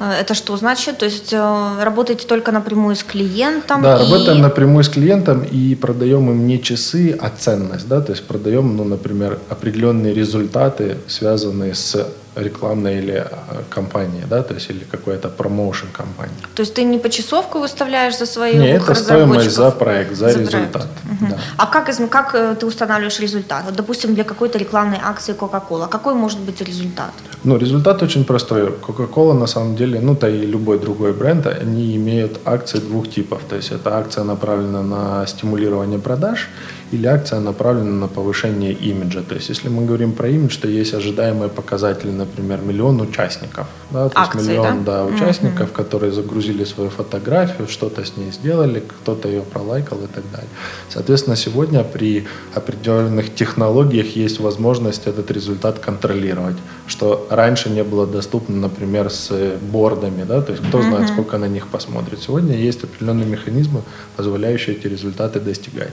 Это 0.00 0.34
что 0.34 0.56
значит? 0.56 0.98
То 0.98 1.06
есть 1.06 1.32
э, 1.32 1.82
работаете 1.82 2.26
только 2.26 2.52
напрямую 2.52 2.94
с 2.94 3.02
клиентом? 3.02 3.82
Да, 3.82 3.96
и... 3.96 3.98
работаем 3.98 4.40
напрямую 4.40 4.84
с 4.84 4.88
клиентом 4.88 5.42
и 5.42 5.74
продаем 5.74 6.30
им 6.30 6.46
не 6.46 6.62
часы, 6.62 7.18
а 7.20 7.30
ценность. 7.30 7.88
Да? 7.88 8.00
То 8.00 8.12
есть 8.12 8.24
продаем, 8.24 8.76
ну, 8.76 8.84
например, 8.84 9.40
определенные 9.48 10.14
результаты, 10.14 10.98
связанные 11.08 11.74
с 11.74 12.06
рекламной 12.42 12.98
или 12.98 13.14
э, 13.14 13.62
компании, 13.70 14.24
да, 14.30 14.42
то 14.42 14.54
есть 14.54 14.70
или 14.70 14.84
какой-то 14.90 15.28
промоушен 15.28 15.88
компании. 15.92 16.36
То 16.54 16.62
есть 16.62 16.74
ты 16.74 16.84
не 16.84 16.98
почасовку 16.98 17.58
выставляешь 17.58 18.18
за 18.18 18.26
свои 18.26 18.56
Нет, 18.56 18.82
это 18.82 18.94
стоимость 18.94 19.50
за 19.50 19.70
проект, 19.70 20.16
за, 20.16 20.30
за 20.30 20.38
результат. 20.38 20.70
Проект. 20.72 21.22
Угу. 21.22 21.30
Да. 21.30 21.38
А 21.56 21.66
как, 21.66 22.10
как 22.10 22.34
э, 22.34 22.56
ты 22.60 22.66
устанавливаешь 22.66 23.20
результат? 23.20 23.64
Вот, 23.64 23.76
допустим, 23.76 24.14
для 24.14 24.24
какой-то 24.24 24.58
рекламной 24.58 24.98
акции 25.02 25.34
Coca-Cola. 25.34 25.88
Какой 25.88 26.14
может 26.14 26.40
быть 26.40 26.60
результат? 26.60 27.12
Ну, 27.44 27.58
результат 27.58 28.02
очень 28.02 28.24
простой. 28.24 28.70
Coca-Cola 28.86 29.32
на 29.32 29.46
самом 29.46 29.76
деле, 29.76 30.00
ну, 30.00 30.14
да 30.14 30.28
и 30.28 30.46
любой 30.46 30.78
другой 30.78 31.12
бренд, 31.12 31.46
они 31.46 31.96
имеют 31.96 32.40
акции 32.44 32.78
двух 32.78 33.08
типов. 33.10 33.40
То 33.48 33.56
есть 33.56 33.72
это 33.72 33.96
акция 33.96 34.24
направлена 34.24 34.82
на 34.82 35.26
стимулирование 35.26 35.98
продаж 35.98 36.48
или 36.92 37.06
акция 37.06 37.40
направлена 37.40 37.90
на 37.90 38.08
повышение 38.08 38.72
имиджа. 38.72 39.22
То 39.22 39.34
есть 39.34 39.48
если 39.48 39.68
мы 39.68 39.84
говорим 39.84 40.12
про 40.12 40.28
имидж, 40.28 40.58
то 40.58 40.68
есть 40.68 40.94
ожидаемые 40.94 41.48
показатели, 41.48 42.10
например, 42.10 42.60
миллион 42.60 43.00
участников. 43.00 43.66
Да? 43.90 44.08
То 44.08 44.18
Акции, 44.18 44.38
есть 44.38 44.50
миллион 44.50 44.84
да? 44.84 45.04
Да, 45.04 45.04
участников, 45.04 45.70
mm-hmm. 45.70 45.74
которые 45.74 46.12
загрузили 46.12 46.64
свою 46.64 46.90
фотографию, 46.90 47.68
что-то 47.68 48.04
с 48.04 48.16
ней 48.16 48.32
сделали, 48.32 48.80
кто-то 48.80 49.28
ее 49.28 49.42
пролайкал 49.42 49.98
и 49.98 50.06
так 50.06 50.24
далее. 50.32 50.48
Соответственно, 50.88 51.36
сегодня 51.36 51.84
при 51.84 52.26
определенных 52.54 53.34
технологиях 53.34 54.16
есть 54.16 54.40
возможность 54.40 55.06
этот 55.06 55.30
результат 55.30 55.78
контролировать, 55.78 56.56
что 56.86 57.26
раньше 57.30 57.70
не 57.70 57.84
было 57.84 58.06
доступно, 58.06 58.56
например, 58.56 59.10
с 59.10 59.30
бордами, 59.60 60.24
да, 60.24 60.40
то 60.40 60.52
есть 60.52 60.66
кто 60.68 60.82
знает, 60.82 61.10
mm-hmm. 61.10 61.12
сколько 61.12 61.38
на 61.38 61.48
них 61.48 61.68
посмотрит. 61.68 62.20
Сегодня 62.20 62.56
есть 62.56 62.84
определенные 62.84 63.26
механизмы, 63.26 63.82
позволяющие 64.16 64.76
эти 64.76 64.86
результаты 64.86 65.40
достигать. 65.40 65.92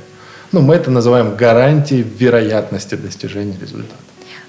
Ну, 0.51 0.61
мы 0.61 0.75
это 0.75 0.91
называем 0.91 1.35
гарантией 1.35 2.03
вероятности 2.03 2.95
достижения 2.95 3.57
результата. 3.59 3.95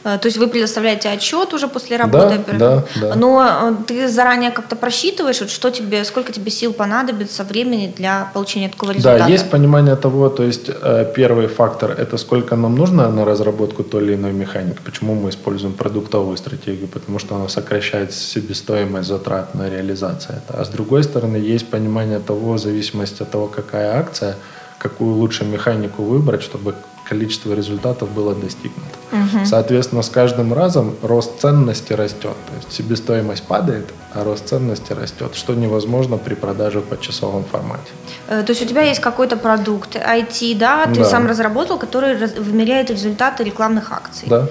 Э, 0.07 0.19
то 0.19 0.27
есть 0.27 0.39
вы 0.39 0.47
предоставляете 0.47 1.09
отчет 1.09 1.53
уже 1.53 1.67
после 1.67 1.97
работы? 1.97 2.39
Да, 2.47 2.57
да, 2.57 2.85
да. 3.01 3.15
Но 3.17 3.45
э, 3.45 3.75
ты 3.89 4.09
заранее 4.09 4.53
как-то 4.53 4.77
просчитываешь, 4.77 5.41
вот 5.41 5.51
что 5.51 5.71
тебе, 5.71 6.05
сколько 6.05 6.33
тебе 6.33 6.51
сил 6.51 6.73
понадобится, 6.73 7.43
времени 7.43 7.93
для 7.97 8.31
получения 8.33 8.69
такого 8.69 8.93
результата? 8.93 9.25
Да, 9.25 9.27
есть 9.27 9.51
понимание 9.51 9.97
того, 9.97 10.29
то 10.29 10.45
есть 10.45 10.71
э, 10.71 11.13
первый 11.17 11.49
фактор– 11.49 11.91
это 11.99 12.19
сколько 12.19 12.55
нам 12.55 12.77
нужно 12.77 13.09
на 13.09 13.25
разработку 13.25 13.83
той 13.83 14.05
или 14.05 14.15
иной 14.15 14.33
механики. 14.33 14.79
Почему 14.85 15.15
мы 15.15 15.31
используем 15.31 15.75
продуктовую 15.75 16.37
стратегию? 16.37 16.87
Потому 16.87 17.19
что 17.19 17.35
она 17.35 17.49
сокращает 17.49 18.13
себестоимость 18.13 19.09
затрат 19.09 19.55
на 19.55 19.69
реализацию. 19.69 20.41
А 20.49 20.65
с 20.65 20.69
другой 20.69 21.03
стороны, 21.03 21.37
есть 21.37 21.69
понимание 21.69 22.21
того, 22.21 22.53
в 22.53 22.59
зависимости 22.59 23.23
от 23.23 23.31
того, 23.31 23.49
какая 23.49 23.99
акция– 23.99 24.37
какую 24.79 25.15
лучше 25.15 25.45
механику 25.45 26.03
выбрать, 26.03 26.43
чтобы 26.43 26.75
количество 27.09 27.55
результатов 27.55 28.11
было 28.11 28.35
достигнуто. 28.35 28.99
Угу. 29.13 29.47
Соответственно, 29.47 30.03
с 30.03 30.09
каждым 30.09 30.53
разом 30.53 30.97
рост 31.03 31.41
ценности 31.41 31.93
растет. 31.93 32.37
То 32.49 32.57
есть 32.57 32.73
себестоимость 32.73 33.45
падает, 33.45 33.87
а 34.13 34.25
рост 34.25 34.49
ценности 34.49 34.93
растет, 34.93 35.35
что 35.35 35.55
невозможно 35.55 36.17
при 36.17 36.35
продаже 36.35 36.81
в 36.81 36.85
почасовом 36.85 37.45
формате. 37.45 37.91
Э, 38.29 38.43
то 38.43 38.51
есть 38.51 38.63
у 38.63 38.67
тебя 38.67 38.83
есть 38.83 39.01
какой-то 39.01 39.37
продукт 39.37 39.97
IT, 39.97 40.59
да, 40.59 40.87
ты 40.87 41.01
да. 41.01 41.05
сам 41.05 41.27
разработал, 41.27 41.79
который 41.79 42.17
вымеряет 42.17 42.91
результаты 42.91 43.45
рекламных 43.45 43.93
акций. 43.93 44.29
Да. 44.29 44.49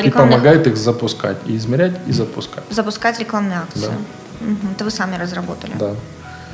Рекламных... 0.00 0.06
И 0.06 0.10
помогает 0.10 0.66
их 0.66 0.76
запускать, 0.76 1.36
и 1.46 1.56
измерять, 1.56 1.96
и 2.06 2.12
запускать. 2.12 2.64
Запускать 2.70 3.20
рекламные 3.20 3.58
акции. 3.58 3.88
Да. 3.88 4.46
Угу. 4.46 4.72
Это 4.74 4.84
вы 4.84 4.90
сами 4.90 5.16
разработали. 5.16 5.72
Да. 5.78 5.94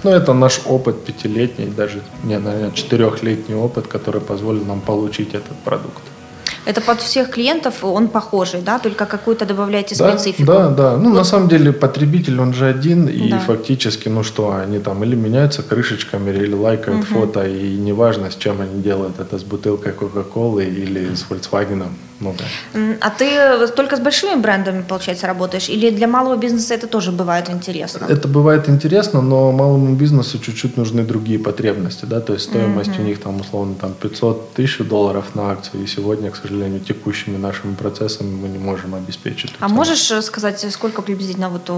Ну, 0.07 0.13
это 0.13 0.35
наш 0.35 0.61
опыт 0.67 1.05
пятилетний, 1.05 1.67
даже, 1.67 2.01
не, 2.23 2.39
наверное, 2.39 2.71
четырехлетний 2.71 3.57
опыт, 3.57 3.89
который 3.89 4.21
позволил 4.21 4.65
нам 4.65 4.81
получить 4.81 5.35
этот 5.35 5.57
продукт. 5.65 6.03
Это 6.65 6.81
под 6.81 7.01
всех 7.01 7.31
клиентов 7.31 7.83
он 7.83 8.07
похожий, 8.07 8.61
да, 8.61 8.79
только 8.79 9.07
какую-то 9.07 9.47
добавляете 9.47 9.97
да, 9.97 10.17
специфику. 10.17 10.47
Да, 10.47 10.69
да. 10.69 10.97
Ну, 10.97 11.11
вот. 11.11 11.17
на 11.17 11.25
самом 11.25 11.49
деле, 11.49 11.73
потребитель, 11.73 12.41
он 12.41 12.55
же 12.55 12.67
один, 12.67 13.09
и 13.09 13.31
да. 13.31 13.41
фактически, 13.41 14.09
ну 14.09 14.23
что, 14.23 14.55
они 14.55 14.79
там 14.79 15.03
или 15.03 15.17
меняются 15.17 15.65
крышечками, 15.65 16.31
или 16.31 16.55
лайкают 16.55 17.05
угу. 17.05 17.21
фото, 17.21 17.45
и 17.45 17.77
неважно, 17.77 18.31
с 18.31 18.37
чем 18.37 18.61
они 18.61 18.83
делают, 18.83 19.19
это 19.19 19.39
с 19.39 19.43
бутылкой 19.43 19.93
Кока-Колы 19.93 20.67
или 20.67 21.17
с 21.17 21.27
Volkswagen. 21.29 21.83
Ну, 22.21 22.35
да. 22.39 22.45
А 23.01 23.11
ты 23.11 23.69
только 23.69 23.97
с 23.97 24.01
большими 24.01 24.41
брендами, 24.41 24.83
получается, 24.83 25.27
работаешь? 25.27 25.69
Или 25.69 25.91
для 25.91 26.07
малого 26.07 26.37
бизнеса 26.37 26.75
это 26.75 26.87
тоже 26.87 27.13
бывает 27.13 27.51
интересно? 27.51 28.07
Это 28.09 28.29
бывает 28.29 28.69
интересно, 28.69 29.21
но 29.21 29.53
малому 29.53 29.95
бизнесу 29.95 30.39
чуть-чуть 30.39 30.77
нужны 30.77 31.05
другие 31.05 31.39
потребности, 31.39 32.07
да, 32.07 32.21
то 32.21 32.33
есть 32.33 32.45
стоимость 32.47 32.91
mm-hmm. 32.91 33.01
у 33.01 33.05
них 33.05 33.21
там 33.21 33.41
условно 33.41 33.75
там 33.75 33.93
500 33.93 34.55
тысяч 34.55 34.79
долларов 34.79 35.35
на 35.35 35.51
акцию, 35.51 35.85
и 35.85 35.87
сегодня, 35.87 36.31
к 36.31 36.37
сожалению, 36.37 36.81
текущими 36.81 37.37
нашими 37.37 37.75
процессами 37.75 38.31
мы 38.31 38.49
не 38.49 38.59
можем 38.59 38.95
обеспечить. 38.95 39.53
А 39.61 39.69
можешь 39.69 40.11
э, 40.11 40.23
сказать, 40.23 40.67
сколько 40.73 41.03
приблизительно 41.03 41.49
вот 41.49 41.71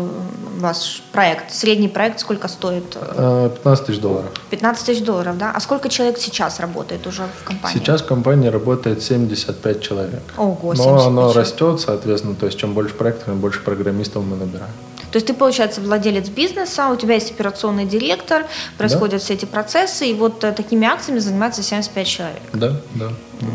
ваш 0.58 1.02
проект, 1.12 1.52
средний 1.52 1.88
проект, 1.88 2.20
сколько 2.20 2.48
стоит? 2.48 2.90
15 2.94 3.64
э, 3.64 3.86
тысяч 3.86 4.00
долларов. 4.00 4.30
15 4.50 4.86
тысяч 4.86 5.04
долларов, 5.04 5.36
да? 5.38 5.52
А 5.54 5.60
сколько 5.60 5.88
человек 5.88 6.18
сейчас 6.18 6.60
работает 6.60 7.06
уже 7.06 7.22
в 7.40 7.44
компании? 7.44 7.78
Сейчас 7.78 8.02
в 8.02 8.06
компании 8.06 8.48
работает 8.48 9.02
75 9.02 9.80
человек. 9.80 10.27
Ого, 10.36 10.74
Но 10.74 11.06
оно 11.06 11.32
растет, 11.32 11.80
соответственно, 11.80 12.34
то 12.34 12.46
есть 12.46 12.58
чем 12.58 12.74
больше 12.74 12.94
проектов, 12.94 13.26
тем 13.26 13.40
больше 13.40 13.60
программистов 13.60 14.24
мы 14.24 14.36
набираем. 14.36 14.72
То 15.10 15.16
есть 15.16 15.26
ты, 15.26 15.32
получается, 15.32 15.80
владелец 15.80 16.28
бизнеса, 16.28 16.88
у 16.90 16.96
тебя 16.96 17.14
есть 17.14 17.30
операционный 17.30 17.86
директор, 17.86 18.46
происходят 18.76 19.16
да. 19.16 19.18
все 19.18 19.34
эти 19.34 19.46
процессы, 19.46 20.06
и 20.06 20.14
вот 20.14 20.44
э, 20.44 20.52
такими 20.52 20.86
акциями 20.86 21.18
занимается 21.18 21.62
75 21.62 22.06
человек. 22.06 22.42
Да, 22.52 22.76
да. 22.94 23.08
да 23.40 23.46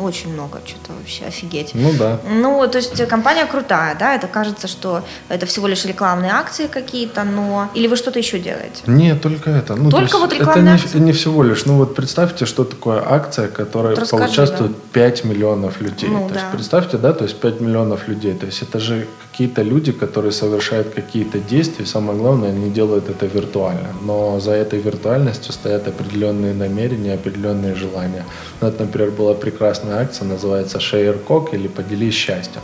очень 0.00 0.32
много, 0.32 0.60
что-то 0.64 0.92
вообще 0.98 1.24
офигеть. 1.26 1.70
Ну 1.74 1.92
да. 1.98 2.18
Ну, 2.28 2.66
то 2.68 2.78
есть 2.78 3.06
компания 3.08 3.46
крутая, 3.46 3.96
да, 3.98 4.14
это 4.14 4.26
кажется, 4.26 4.68
что 4.68 5.02
это 5.28 5.46
всего 5.46 5.66
лишь 5.68 5.84
рекламные 5.84 6.32
акции 6.32 6.66
какие-то, 6.66 7.24
но... 7.24 7.68
Или 7.74 7.86
вы 7.86 7.96
что-то 7.96 8.18
еще 8.18 8.38
делаете? 8.38 8.82
Нет, 8.86 9.22
только 9.22 9.50
это. 9.50 9.76
Ну, 9.76 9.90
только 9.90 10.18
вот 10.18 10.32
рекламные 10.32 10.76
это 10.76 10.98
не, 10.98 11.06
не 11.06 11.12
всего 11.12 11.42
лишь. 11.42 11.64
Ну 11.66 11.76
вот 11.76 11.94
представьте, 11.94 12.46
что 12.46 12.64
такое 12.64 13.02
акция, 13.06 13.48
которая 13.48 13.96
вот 13.96 14.10
поучаствует 14.10 14.72
да. 14.72 14.78
5 14.92 15.24
миллионов 15.24 15.80
людей. 15.80 16.08
Ну, 16.08 16.28
то 16.28 16.34
да. 16.34 16.40
есть 16.40 16.52
представьте, 16.52 16.96
да, 16.98 17.12
то 17.12 17.24
есть 17.24 17.40
5 17.40 17.60
миллионов 17.60 18.08
людей. 18.08 18.34
То 18.34 18.46
есть 18.46 18.62
это 18.62 18.78
же 18.80 19.06
какие-то 19.30 19.62
люди, 19.62 19.92
которые 19.92 20.32
совершают 20.32 20.94
какие-то 20.94 21.38
действия, 21.38 21.86
самое 21.86 22.18
главное, 22.18 22.50
они 22.50 22.70
делают 22.70 23.08
это 23.08 23.26
виртуально. 23.26 23.88
Но 24.02 24.40
за 24.40 24.52
этой 24.52 24.80
виртуальностью 24.80 25.52
стоят 25.52 25.88
определенные 25.88 26.54
намерения, 26.54 27.14
определенные 27.14 27.74
желания. 27.74 28.24
Ну, 28.60 28.68
это, 28.68 28.84
например, 28.84 29.10
была 29.10 29.34
прекрасная 29.34 29.89
акция, 29.92 30.26
называется 30.26 30.78
Share 30.78 31.18
Coke 31.26 31.54
или 31.54 31.68
«Поделись 31.68 32.14
счастьем». 32.14 32.62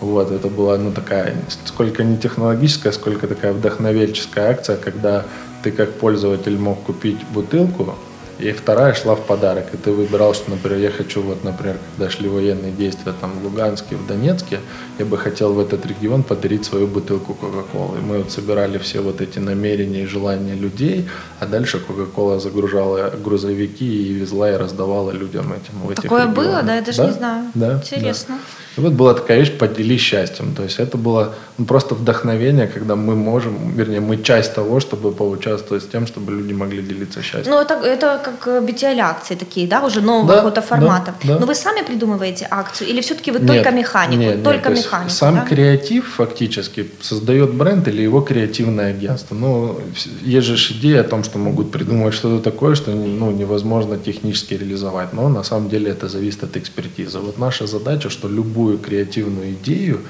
Вот, 0.00 0.32
это 0.32 0.48
была, 0.48 0.78
ну, 0.78 0.90
такая, 0.90 1.34
сколько 1.64 2.02
не 2.02 2.16
технологическая, 2.16 2.92
сколько 2.92 3.28
такая 3.28 3.52
вдохновенческая 3.52 4.50
акция, 4.50 4.76
когда 4.76 5.24
ты 5.62 5.70
как 5.70 5.92
пользователь 5.92 6.58
мог 6.58 6.82
купить 6.82 7.18
бутылку, 7.32 7.94
и 8.42 8.52
вторая 8.52 8.94
шла 8.94 9.14
в 9.14 9.20
подарок. 9.26 9.66
И 9.72 9.76
ты 9.76 9.92
выбирал, 9.92 10.34
что, 10.34 10.50
например, 10.50 10.78
я 10.78 10.90
хочу, 10.90 11.22
вот, 11.22 11.44
например, 11.44 11.76
когда 11.90 12.10
шли 12.10 12.28
военные 12.28 12.72
действия 12.72 13.12
там 13.20 13.30
в 13.40 13.44
Луганске, 13.44 13.96
в 13.96 14.06
Донецке, 14.06 14.58
я 14.98 15.04
бы 15.04 15.16
хотел 15.16 15.52
в 15.52 15.60
этот 15.60 15.86
регион 15.86 16.22
подарить 16.22 16.64
свою 16.64 16.86
бутылку 16.86 17.34
Кока-Колы. 17.34 18.00
Мы 18.00 18.18
вот 18.18 18.32
собирали 18.32 18.78
все 18.78 19.00
вот 19.00 19.20
эти 19.20 19.38
намерения 19.38 20.02
и 20.02 20.06
желания 20.06 20.54
людей, 20.54 21.08
а 21.40 21.46
дальше 21.46 21.78
Кока-Кола 21.78 22.40
загружала 22.40 23.10
грузовики 23.24 24.08
и 24.08 24.12
везла 24.12 24.50
и 24.50 24.56
раздавала 24.56 25.12
людям 25.12 25.52
этим 25.52 25.80
в 25.84 25.90
этих 25.90 26.02
Такое 26.02 26.22
регионах. 26.26 26.36
было, 26.36 26.62
да? 26.62 26.74
Я 26.76 26.82
даже 26.82 26.98
да? 26.98 27.06
не 27.06 27.12
знаю. 27.12 27.44
Да, 27.54 27.74
Интересно. 27.74 28.34
Да. 28.38 28.61
И 28.76 28.80
вот 28.80 28.92
была 28.92 29.14
такая 29.14 29.40
вещь 29.40 29.52
«поделись 29.58 30.00
счастьем». 30.00 30.54
То 30.54 30.62
есть 30.62 30.78
это 30.78 30.96
было 30.96 31.34
ну, 31.58 31.66
просто 31.66 31.94
вдохновение, 31.94 32.66
когда 32.66 32.96
мы 32.96 33.14
можем, 33.14 33.72
вернее, 33.76 34.00
мы 34.00 34.22
часть 34.22 34.54
того, 34.54 34.80
чтобы 34.80 35.12
поучаствовать 35.12 35.82
с 35.82 35.86
тем, 35.86 36.06
чтобы 36.06 36.32
люди 36.32 36.52
могли 36.52 36.82
делиться 36.82 37.22
счастьем. 37.22 37.52
Ну, 37.52 37.60
это, 37.60 37.74
это 37.74 38.20
как 38.24 38.64
BTL-акции 38.64 39.34
такие, 39.34 39.66
да, 39.68 39.84
уже 39.84 40.00
нового 40.00 40.28
да, 40.28 40.34
какого-то 40.34 40.62
формата. 40.62 41.14
Да, 41.22 41.34
да. 41.34 41.40
Но 41.40 41.46
вы 41.46 41.54
сами 41.54 41.82
придумываете 41.82 42.46
акцию 42.50 42.88
или 42.88 43.00
все-таки 43.00 43.30
вы 43.30 43.40
нет, 43.40 43.48
только 43.48 43.70
механику? 43.70 44.22
Нет, 44.22 44.42
только 44.42 44.70
нет, 44.70 44.78
механику, 44.78 45.10
Сам 45.10 45.34
да? 45.34 45.44
креатив 45.44 46.14
фактически 46.16 46.90
создает 47.00 47.54
бренд 47.54 47.88
или 47.88 48.02
его 48.02 48.20
креативное 48.22 48.90
агентство. 48.90 49.34
Ну, 49.34 49.78
есть 50.22 50.46
же 50.46 50.72
идея 50.72 51.00
о 51.00 51.04
том, 51.04 51.24
что 51.24 51.38
могут 51.38 51.70
придумывать 51.70 52.14
что-то 52.14 52.42
такое, 52.42 52.74
что 52.74 52.90
ну, 52.90 53.30
невозможно 53.30 53.98
технически 53.98 54.54
реализовать. 54.54 55.12
Но 55.12 55.28
на 55.28 55.42
самом 55.42 55.68
деле 55.68 55.90
это 55.90 56.08
зависит 56.08 56.44
от 56.44 56.56
экспертизы. 56.56 57.18
Вот 57.18 57.38
наша 57.38 57.66
задача, 57.66 58.10
что 58.10 58.28
любую 58.62 58.78
креативную 58.78 59.52
идею 59.52 60.00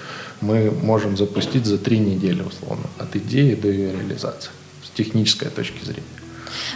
мы 0.41 0.71
можем 0.71 1.17
запустить 1.17 1.67
за 1.67 1.79
три 1.79 1.99
недели, 1.99 2.43
условно, 2.43 2.85
от 2.99 3.17
идеи 3.17 3.55
до 3.55 3.69
ее 3.69 3.93
реализации 3.93 4.51
с 4.85 4.91
технической 4.97 5.49
точки 5.49 5.85
зрения. 5.85 6.03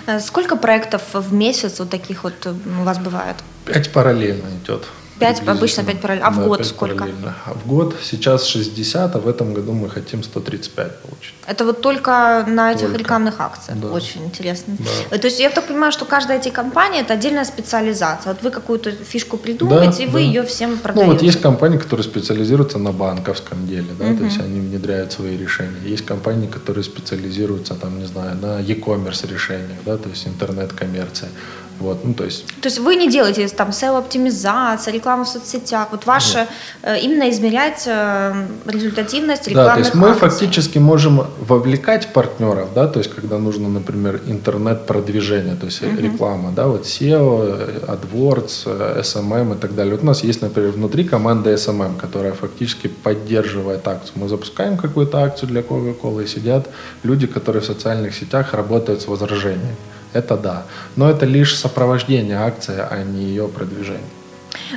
Э, 0.06 0.20
сколько 0.20 0.56
проектов 0.56 1.02
в 1.12 1.32
месяц 1.34 1.80
вот 1.80 1.90
таких 1.90 2.24
вот 2.24 2.34
э, 2.46 2.54
у 2.80 2.84
вас 2.84 2.98
бывает? 2.98 3.36
Пять 3.64 3.90
параллельно 3.92 4.48
идет. 4.64 4.84
Пять, 5.18 5.48
обычно 5.48 5.84
5 5.84 6.00
параллельно. 6.00 6.28
А 6.28 6.30
в 6.30 6.36
да, 6.36 6.44
год 6.44 6.66
сколько? 6.66 6.96
Параллельно. 6.96 7.34
А 7.46 7.54
в 7.54 7.66
год 7.66 7.96
сейчас 8.02 8.44
60, 8.46 9.16
а 9.16 9.18
в 9.18 9.28
этом 9.28 9.54
году 9.54 9.72
мы 9.72 9.88
хотим 9.88 10.22
135 10.22 11.00
получить. 11.00 11.34
Это 11.46 11.64
вот 11.64 11.80
только 11.80 12.44
на 12.46 12.72
этих 12.72 12.88
только. 12.88 12.98
рекламных 12.98 13.40
акциях. 13.40 13.78
Да. 13.78 13.88
Очень 13.88 14.24
интересно. 14.24 14.76
Да. 15.10 15.18
То 15.18 15.26
есть 15.26 15.40
я 15.40 15.50
так 15.50 15.66
понимаю, 15.66 15.92
что 15.92 16.04
каждая 16.04 16.38
эти 16.38 16.50
компания 16.50 17.00
это 17.00 17.14
отдельная 17.14 17.44
специализация. 17.44 18.32
Вот 18.32 18.42
вы 18.42 18.50
какую-то 18.50 18.90
фишку 18.90 19.36
придумываете, 19.38 19.98
да, 19.98 20.04
и 20.04 20.06
вы 20.06 20.20
да. 20.20 20.26
ее 20.26 20.42
всем 20.42 20.78
продаете. 20.78 21.06
Ну 21.06 21.12
вот 21.12 21.22
есть 21.22 21.40
компании, 21.40 21.78
которые 21.78 22.04
специализируются 22.04 22.78
на 22.78 22.92
банковском 22.92 23.66
деле, 23.66 23.88
да, 23.98 24.06
угу. 24.06 24.18
то 24.18 24.24
есть 24.24 24.40
они 24.40 24.60
внедряют 24.60 25.12
свои 25.12 25.36
решения. 25.36 25.80
Есть 25.84 26.04
компании, 26.04 26.46
которые 26.46 26.84
специализируются 26.84 27.74
там, 27.74 27.98
не 27.98 28.06
знаю, 28.06 28.36
на 28.36 28.60
e-commerce 28.60 29.26
решениях, 29.26 29.78
да, 29.84 29.96
то 29.96 30.08
есть 30.10 30.26
интернет-коммерция. 30.26 31.30
Вот, 31.78 32.04
ну, 32.04 32.14
то 32.14 32.24
есть... 32.24 32.46
То 32.60 32.68
есть 32.68 32.78
вы 32.78 32.96
не 32.96 33.08
делаете 33.08 33.46
там 33.48 33.70
SEO-оптимизация, 33.70 34.92
рекламу 34.92 35.24
в 35.24 35.28
соцсетях. 35.28 35.88
Вот 35.90 36.06
ваше 36.06 36.38
Нет. 36.38 36.48
Э, 36.82 36.98
именно 36.98 37.28
измерять 37.30 37.84
э, 37.86 38.46
результативность 38.66 39.48
рекламных 39.48 39.74
Да, 39.74 39.74
то 39.74 39.80
есть 39.80 39.94
мы 39.94 40.08
акций. 40.08 40.20
фактически 40.20 40.78
можем 40.78 41.26
вовлекать 41.40 42.12
партнеров, 42.12 42.68
да, 42.74 42.86
то 42.86 42.98
есть 42.98 43.14
когда 43.14 43.38
нужно, 43.38 43.68
например, 43.68 44.20
интернет-продвижение, 44.26 45.56
то 45.56 45.66
есть 45.66 45.82
uh-huh. 45.82 46.00
реклама, 46.00 46.52
да, 46.52 46.66
вот 46.66 46.84
SEO, 46.84 47.86
AdWords, 47.86 49.02
SMM 49.02 49.56
и 49.56 49.58
так 49.58 49.74
далее. 49.74 49.94
Вот 49.94 50.02
у 50.02 50.06
нас 50.06 50.24
есть, 50.24 50.42
например, 50.42 50.70
внутри 50.70 51.04
команда 51.04 51.52
SMM, 51.52 51.96
которая 51.96 52.32
фактически 52.32 52.88
поддерживает 52.88 53.86
акцию. 53.86 54.12
Мы 54.16 54.28
запускаем 54.28 54.76
какую-то 54.76 55.18
акцию 55.18 55.48
для 55.48 55.60
Coca-Cola 55.60 56.24
и 56.24 56.26
сидят 56.26 56.68
люди, 57.02 57.26
которые 57.26 57.62
в 57.62 57.66
социальных 57.66 58.14
сетях 58.14 58.54
работают 58.54 59.02
с 59.02 59.08
возражениями 59.08 59.76
это 60.16 60.36
да. 60.36 60.64
Но 60.96 61.10
это 61.10 61.26
лишь 61.26 61.56
сопровождение 61.56 62.36
акции, 62.36 62.78
а 62.78 63.02
не 63.02 63.24
ее 63.24 63.48
продвижение. 63.48 64.00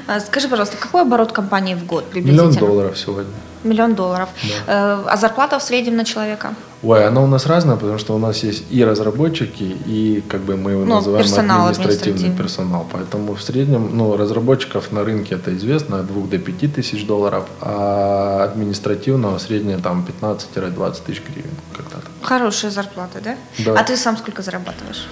А, 0.07 0.19
скажи, 0.19 0.47
пожалуйста, 0.47 0.77
какой 0.77 1.01
оборот 1.01 1.31
компании 1.31 1.75
в 1.75 1.85
год 1.85 2.05
Миллион 2.13 2.53
долларов 2.53 2.97
сегодня. 2.97 3.33
Миллион 3.63 3.93
долларов. 3.95 4.29
Да. 4.43 4.73
Э, 4.73 5.03
а 5.05 5.17
зарплата 5.17 5.59
в 5.59 5.63
среднем 5.63 5.97
на 5.97 6.05
человека? 6.05 6.53
Ой, 6.81 7.05
она 7.05 7.21
у 7.21 7.27
нас 7.27 7.45
разная, 7.45 7.75
потому 7.75 7.97
что 7.99 8.15
у 8.15 8.17
нас 8.17 8.43
есть 8.43 8.63
и 8.69 8.85
разработчики, 8.85 9.75
и 9.85 10.23
как 10.29 10.39
бы 10.41 10.55
мы 10.55 10.71
его 10.71 10.85
ну, 10.85 10.95
называем 10.95 11.25
персонал, 11.25 11.67
административный 11.67 12.31
персонал. 12.31 12.87
Поэтому 12.93 13.35
в 13.35 13.41
среднем, 13.41 13.97
ну, 13.97 14.15
разработчиков 14.15 14.93
на 14.93 15.03
рынке 15.03 15.35
это 15.35 15.53
известно, 15.57 15.99
от 15.99 16.07
2 16.07 16.27
до 16.27 16.37
5 16.37 16.73
тысяч 16.73 17.05
долларов, 17.05 17.43
а 17.59 18.49
административного 18.49 19.37
среднее 19.39 19.77
там 19.77 20.05
15-20 20.21 20.95
тысяч 21.05 21.21
гривен. 21.27 21.51
Когда-то. 21.75 22.07
Хорошая 22.21 22.71
зарплата, 22.71 23.19
да? 23.21 23.35
Да. 23.65 23.73
А 23.77 23.83
ты 23.83 23.97
сам 23.97 24.17
сколько 24.17 24.41
зарабатываешь? 24.41 25.05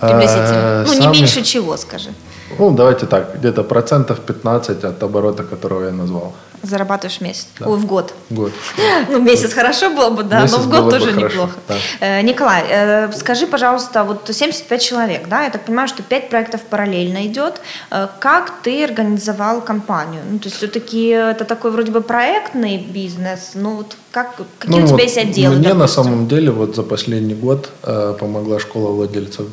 Приблизительно. 0.00 0.84
Ну, 0.86 1.00
не 1.00 1.06
меньше 1.08 1.42
чего, 1.42 1.76
скажи. 1.76 2.10
Ну, 2.58 2.70
давайте 2.70 3.06
так, 3.06 3.38
где-то 3.38 3.64
процентов 3.64 4.20
15 4.20 4.84
от 4.84 5.02
оборота, 5.02 5.42
которого 5.42 5.84
я 5.84 5.92
назвал. 5.92 6.32
Зарабатываешь 6.62 7.20
месяц? 7.20 7.48
Да. 7.60 7.66
Ой, 7.66 7.78
в 7.78 7.86
год? 7.86 8.14
Год. 8.30 8.52
Ну, 9.08 9.20
месяц 9.20 9.52
хорошо 9.52 9.90
было 9.90 10.10
бы, 10.10 10.22
да, 10.22 10.42
месяц 10.42 10.56
но 10.56 10.62
в 10.62 10.68
год 10.68 10.90
тоже 10.90 11.12
неплохо. 11.12 11.52
Да. 11.68 11.74
Э, 12.00 12.22
Николай, 12.22 12.64
э, 12.68 13.12
скажи, 13.12 13.46
пожалуйста, 13.46 14.04
вот 14.04 14.28
75 14.32 14.82
человек, 14.82 15.28
да, 15.28 15.44
я 15.44 15.50
так 15.50 15.64
понимаю, 15.64 15.88
что 15.88 16.02
5 16.02 16.30
проектов 16.30 16.60
параллельно 16.62 17.26
идет. 17.26 17.60
Э, 17.90 18.08
как 18.18 18.52
ты 18.62 18.84
организовал 18.84 19.60
компанию? 19.60 20.22
Ну, 20.30 20.38
то 20.38 20.46
есть 20.46 20.56
все-таки 20.56 21.08
это 21.08 21.44
такой 21.44 21.70
вроде 21.70 21.92
бы 21.92 22.00
проектный 22.00 22.78
бизнес, 22.78 23.50
ну 23.54 23.76
вот 23.76 23.96
как, 24.16 24.36
какие 24.58 24.78
ну, 24.78 24.84
у 24.84 24.86
тебя 24.86 24.96
вот 24.96 25.02
есть 25.02 25.18
отделы? 25.18 25.56
Мне 25.56 25.74
допустим? 25.74 25.78
на 25.78 25.88
самом 25.88 26.28
деле 26.28 26.50
вот 26.50 26.74
за 26.74 26.82
последний 26.82 27.34
год 27.34 27.70
э, 27.82 28.14
помогла 28.18 28.58
школа 28.58 28.90
владельцев 28.90 29.46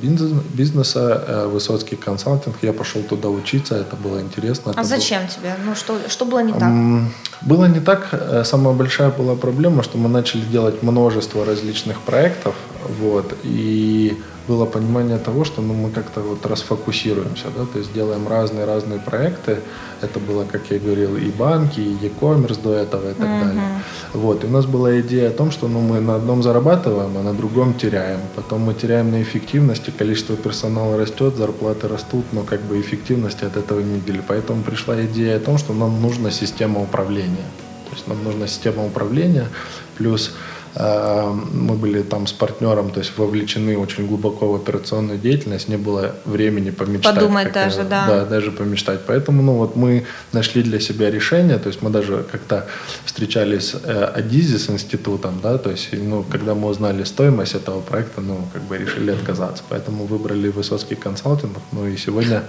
бизнеса, 0.54 1.22
э, 1.28 1.48
Высоцкий 1.48 1.98
консалтинг. 1.98 2.56
Я 2.62 2.72
пошел 2.72 3.02
туда 3.02 3.28
учиться, 3.28 3.76
это 3.76 3.98
было 3.98 4.22
интересно. 4.22 4.72
А 4.74 4.80
это 4.80 4.84
зачем 4.86 5.24
было... 5.24 5.30
тебе? 5.30 5.56
Ну 5.66 5.76
что, 5.76 6.00
что 6.08 6.24
было 6.24 6.40
не 6.44 6.54
так? 6.54 6.72
Было 7.42 7.66
не 7.66 7.82
так. 7.82 8.08
Э, 8.14 8.44
самая 8.46 8.74
большая 8.74 9.10
была 9.10 9.36
проблема, 9.36 9.84
что 9.84 9.98
мы 9.98 10.08
начали 10.08 10.46
делать 10.46 10.82
множество 10.82 11.44
различных 11.44 12.00
проектов, 12.00 12.56
вот, 13.02 13.36
и 13.44 14.18
было 14.48 14.66
понимание 14.66 15.18
того, 15.18 15.46
что 15.46 15.62
ну, 15.62 15.74
мы 15.74 15.90
как-то 15.90 16.22
вот 16.22 16.46
расфокусируемся, 16.46 17.46
да, 17.58 17.66
то 17.66 17.80
есть 17.80 17.94
делаем 17.94 18.28
разные-разные 18.28 19.00
проекты. 19.00 19.60
Это 20.02 20.20
было, 20.20 20.44
как 20.44 20.62
я 20.70 20.80
говорил, 20.80 21.16
и 21.16 21.30
банки, 21.30 21.80
и 21.80 21.98
e-commerce 22.06 22.62
до 22.62 22.74
этого 22.74 23.12
и 23.12 23.14
так 23.14 23.28
uh-huh. 23.28 23.46
далее. 23.46 23.64
Вот, 24.14 24.44
и 24.44 24.48
у 24.48 24.50
нас 24.50 24.66
была 24.66 25.00
идея 25.00 25.30
о 25.30 25.32
том, 25.32 25.50
что 25.52 25.68
ну, 25.68 25.80
мы 25.80 26.02
на 26.02 26.16
одном 26.16 26.44
зарабатываем, 26.44 27.18
а 27.18 27.24
на 27.24 27.34
другом 27.34 27.74
теряем. 27.74 28.20
Потом 28.36 28.62
мы 28.62 28.74
теряем 28.74 29.12
на 29.12 29.22
эффективности, 29.22 29.92
количество 29.98 30.36
персонала 30.36 30.98
растет, 30.98 31.36
зарплаты 31.38 31.88
растут, 31.88 32.26
но 32.34 32.44
как 32.44 32.62
бы 32.62 32.82
эффективности 32.82 33.46
от 33.46 33.56
этого 33.56 33.80
не 33.80 33.96
видели. 33.96 34.22
Поэтому 34.28 34.64
пришла 34.64 35.02
идея 35.06 35.38
о 35.38 35.40
том, 35.40 35.58
что 35.58 35.74
нам 35.74 36.02
нужна 36.02 36.32
система 36.32 36.82
управления. 36.82 37.48
То 37.90 37.96
есть 37.96 38.08
нам 38.08 38.24
нужна 38.24 38.48
система 38.48 38.86
управления, 38.86 39.48
плюс 39.98 40.36
мы 40.76 41.76
были 41.76 42.02
там 42.02 42.26
с 42.26 42.32
партнером, 42.32 42.90
то 42.90 43.00
есть 43.00 43.18
вовлечены 43.18 43.78
очень 43.78 44.08
глубоко 44.08 44.52
в 44.52 44.56
операционную 44.56 45.20
деятельность, 45.20 45.70
не 45.70 45.78
было 45.78 46.16
времени 46.26 46.72
помечтать. 46.72 47.16
Подумать 47.16 47.52
даже, 47.52 47.84
да. 47.84 48.08
Да, 48.08 48.26
даже 48.26 48.52
помечтать. 48.52 49.02
Поэтому, 49.06 49.44
ну 49.44 49.54
вот 49.54 49.76
мы 49.76 50.06
нашли 50.32 50.64
для 50.64 50.80
себя 50.80 51.12
решение, 51.12 51.60
то 51.60 51.68
есть 51.68 51.82
мы 51.84 51.90
даже 51.90 52.26
как-то 52.32 52.66
встречались 53.06 53.72
с 53.72 53.82
э, 53.84 54.04
Адизи 54.16 54.58
с 54.58 54.70
институтом, 54.70 55.40
да, 55.42 55.58
то 55.58 55.70
есть, 55.70 55.90
ну, 55.94 56.24
когда 56.24 56.56
мы 56.56 56.68
узнали 56.68 57.04
стоимость 57.04 57.54
этого 57.56 57.82
проекта, 57.82 58.22
ну, 58.22 58.48
как 58.52 58.64
бы 58.64 58.78
решили 58.78 59.12
отказаться. 59.12 59.64
Поэтому 59.70 60.06
выбрали 60.06 60.50
Высоцкий 60.50 60.96
консалтинг, 60.96 61.58
ну 61.72 61.88
и 61.88 61.98
сегодня 61.98 62.44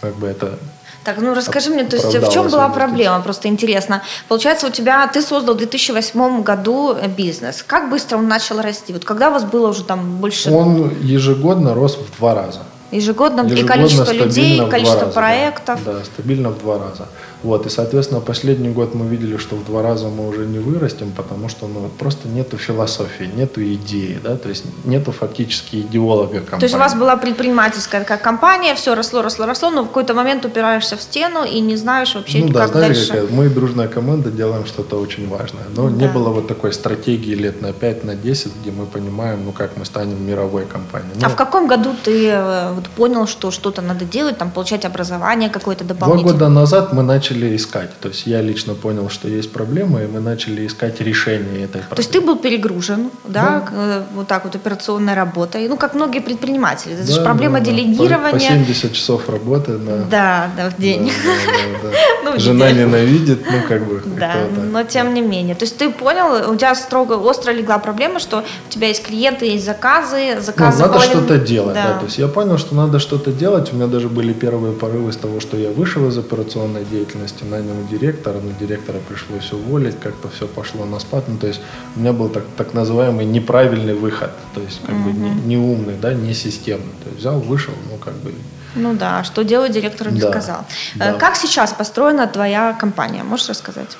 как 0.00 0.16
бы 0.16 0.26
это 0.26 0.58
так, 1.04 1.18
ну 1.18 1.34
расскажи 1.34 1.70
мне, 1.70 1.84
то 1.84 1.96
есть 1.96 2.14
в 2.14 2.32
чем 2.32 2.48
была 2.48 2.68
проблема, 2.68 3.20
просто 3.20 3.48
интересно. 3.48 4.02
Получается, 4.28 4.66
у 4.66 4.70
тебя, 4.70 5.06
ты 5.06 5.22
создал 5.22 5.54
в 5.54 5.58
2008 5.58 6.42
году 6.42 6.94
э, 6.94 7.08
бизнес. 7.08 7.64
Как 7.66 7.90
быстро 7.90 8.18
он 8.18 8.28
начал 8.28 8.60
расти? 8.60 8.92
Вот 8.92 9.04
когда 9.04 9.30
у 9.30 9.32
вас 9.32 9.44
было 9.44 9.68
уже 9.68 9.84
там 9.84 10.16
больше... 10.18 10.50
Он 10.50 10.92
ежегодно 11.00 11.74
рос 11.74 11.96
в 11.96 12.18
два 12.18 12.34
раза. 12.34 12.60
Ежегодно, 12.90 13.42
ежегодно 13.42 13.64
и 13.64 13.66
количество 13.66 14.12
людей, 14.12 14.68
количество 14.68 15.02
раза, 15.02 15.12
проектов. 15.12 15.80
Да, 15.84 15.92
да, 15.92 16.04
стабильно 16.04 16.50
в 16.50 16.58
два 16.58 16.78
раза. 16.78 17.06
Вот, 17.42 17.66
и, 17.66 17.70
соответственно, 17.70 18.20
последний 18.20 18.68
год 18.68 18.94
мы 18.94 19.06
видели, 19.06 19.38
что 19.38 19.56
в 19.56 19.64
два 19.64 19.82
раза 19.82 20.08
мы 20.08 20.28
уже 20.28 20.46
не 20.46 20.58
вырастем, 20.58 21.12
потому 21.16 21.48
что 21.48 21.66
ну, 21.66 21.88
просто 21.98 22.28
нету 22.28 22.58
философии, 22.58 23.30
нету 23.34 23.62
идеи, 23.62 24.18
да, 24.22 24.36
то 24.36 24.48
есть 24.48 24.64
нету 24.84 25.12
фактически 25.12 25.76
идеолога 25.76 26.40
компании. 26.40 26.60
То 26.60 26.66
есть 26.66 26.74
у 26.74 26.78
вас 26.78 26.94
была 26.94 27.16
предпринимательская 27.16 28.02
такая 28.02 28.18
компания, 28.18 28.74
все 28.74 28.94
росло, 28.94 29.22
росло, 29.22 29.46
росло, 29.46 29.70
но 29.70 29.84
в 29.84 29.86
какой-то 29.86 30.14
момент 30.14 30.44
упираешься 30.44 30.96
в 30.96 31.02
стену 31.02 31.44
и 31.44 31.60
не 31.60 31.76
знаешь 31.76 32.14
вообще, 32.14 32.40
ну, 32.40 32.48
как 32.48 32.54
да, 32.54 32.66
знаешь, 32.68 32.96
дальше. 32.96 33.12
Какая, 33.12 33.36
мы 33.36 33.48
дружная 33.48 33.88
команда 33.88 34.30
делаем 34.30 34.66
что-то 34.66 35.00
очень 35.00 35.28
важное, 35.28 35.64
но 35.74 35.88
да. 35.88 35.96
не 35.96 36.08
было 36.08 36.28
вот 36.28 36.46
такой 36.46 36.72
стратегии 36.72 37.34
лет 37.34 37.62
на 37.62 37.72
5, 37.72 38.04
на 38.04 38.14
10, 38.14 38.52
где 38.60 38.70
мы 38.70 38.84
понимаем, 38.84 39.44
ну, 39.46 39.52
как 39.52 39.76
мы 39.76 39.84
станем 39.84 40.26
мировой 40.26 40.66
компанией. 40.66 41.12
Ну, 41.14 41.26
а 41.26 41.30
в 41.30 41.36
каком 41.36 41.66
году 41.66 41.94
ты 42.04 42.28
э, 42.28 42.72
вот, 42.72 42.88
понял, 42.88 43.26
что 43.26 43.50
что-то 43.50 43.80
надо 43.80 44.04
делать, 44.04 44.36
там, 44.36 44.50
получать 44.50 44.84
образование 44.84 45.48
какое-то 45.48 45.84
дополнительное? 45.84 46.34
Два 46.34 46.46
года 46.46 46.48
назад 46.48 46.92
мы 46.92 47.02
начали 47.02 47.29
искать. 47.34 47.90
То 48.00 48.08
есть 48.08 48.26
я 48.26 48.42
лично 48.42 48.74
понял, 48.74 49.08
что 49.10 49.28
есть 49.28 49.52
проблема, 49.52 50.02
и 50.02 50.06
мы 50.06 50.20
начали 50.20 50.66
искать 50.66 51.00
решение 51.00 51.64
этой 51.64 51.82
проблемы. 51.82 51.96
То 51.96 52.00
есть 52.00 52.10
ты 52.10 52.20
был 52.20 52.36
перегружен, 52.36 53.10
да, 53.24 53.66
да. 53.70 53.72
Э, 53.72 54.02
вот 54.14 54.28
так 54.28 54.44
вот 54.44 54.54
операционной 54.54 55.14
работой, 55.14 55.68
ну, 55.68 55.76
как 55.76 55.94
многие 55.94 56.20
предприниматели. 56.20 56.94
Это 56.94 57.06
да, 57.06 57.12
же 57.12 57.22
проблема 57.22 57.58
да, 57.60 57.66
делегирования. 57.66 58.32
По, 58.32 58.38
по 58.38 58.40
70 58.40 58.92
часов 58.92 59.28
работы. 59.28 59.78
Да, 59.78 60.04
да, 60.10 60.50
да 60.56 60.70
в 60.70 60.80
день. 60.80 61.12
Да, 61.24 61.52
да, 61.82 61.90
да. 61.90 61.96
ну, 62.32 62.40
Жена 62.40 62.72
ненавидит, 62.72 63.44
ну, 63.50 63.58
как 63.68 63.86
бы. 63.86 64.02
Да, 64.18 64.34
но 64.72 64.82
тем 64.84 65.14
не 65.14 65.20
менее. 65.20 65.54
То 65.54 65.64
есть 65.64 65.76
ты 65.76 65.90
понял, 65.90 66.50
у 66.50 66.56
тебя 66.56 66.74
строго, 66.74 67.14
остро 67.14 67.52
легла 67.52 67.78
проблема, 67.78 68.18
что 68.20 68.44
у 68.68 68.72
тебя 68.72 68.88
есть 68.88 69.04
клиенты, 69.04 69.46
есть 69.46 69.64
заказы, 69.64 70.34
ну, 70.36 70.40
заказы... 70.40 70.82
Ну, 70.82 70.88
надо 70.88 71.00
что-то 71.00 71.38
делать, 71.38 71.74
да. 71.74 71.94
да. 71.94 71.98
То 71.98 72.06
есть 72.06 72.18
я 72.18 72.28
понял, 72.28 72.58
что 72.58 72.74
надо 72.74 72.98
что-то 72.98 73.32
делать. 73.32 73.72
У 73.72 73.76
меня 73.76 73.86
даже 73.86 74.08
были 74.08 74.32
первые 74.32 74.72
порывы 74.72 75.12
с 75.12 75.16
того, 75.16 75.40
что 75.40 75.56
я 75.56 75.70
вышел 75.70 76.08
из 76.08 76.18
операционной 76.18 76.84
деятельности, 76.84 77.19
на 77.20 77.56
нанял 77.56 77.86
директора, 77.90 78.40
но 78.40 78.50
директора 78.58 78.98
пришлось 79.08 79.52
уволить, 79.52 79.98
как-то 80.00 80.28
все 80.28 80.46
пошло 80.46 80.84
на 80.84 80.98
спад. 81.00 81.24
Ну, 81.28 81.36
то 81.38 81.46
есть 81.46 81.60
у 81.96 82.00
меня 82.00 82.12
был 82.12 82.28
так, 82.28 82.44
так 82.56 82.74
называемый 82.74 83.24
неправильный 83.24 83.94
выход, 83.94 84.30
то 84.54 84.60
есть 84.60 84.80
как 84.86 84.94
угу. 84.94 85.10
бы 85.10 85.12
не, 85.12 85.30
не 85.30 85.56
умный, 85.56 85.96
да, 86.00 86.14
не 86.14 86.34
системный. 86.34 86.94
То 87.02 87.08
есть 87.10 87.18
взял, 87.20 87.40
вышел, 87.40 87.74
ну 87.90 87.98
как 87.98 88.14
бы 88.14 88.32
ну 88.74 88.94
да, 88.94 89.24
что 89.24 89.42
делать 89.42 89.72
директору 89.72 90.10
не 90.10 90.20
да, 90.20 90.30
сказал. 90.30 90.64
Да. 90.94 91.10
Э, 91.10 91.18
как 91.18 91.36
сейчас 91.36 91.72
построена 91.72 92.26
твоя 92.26 92.72
компания? 92.72 93.24
Можешь 93.24 93.48
рассказать? 93.48 93.96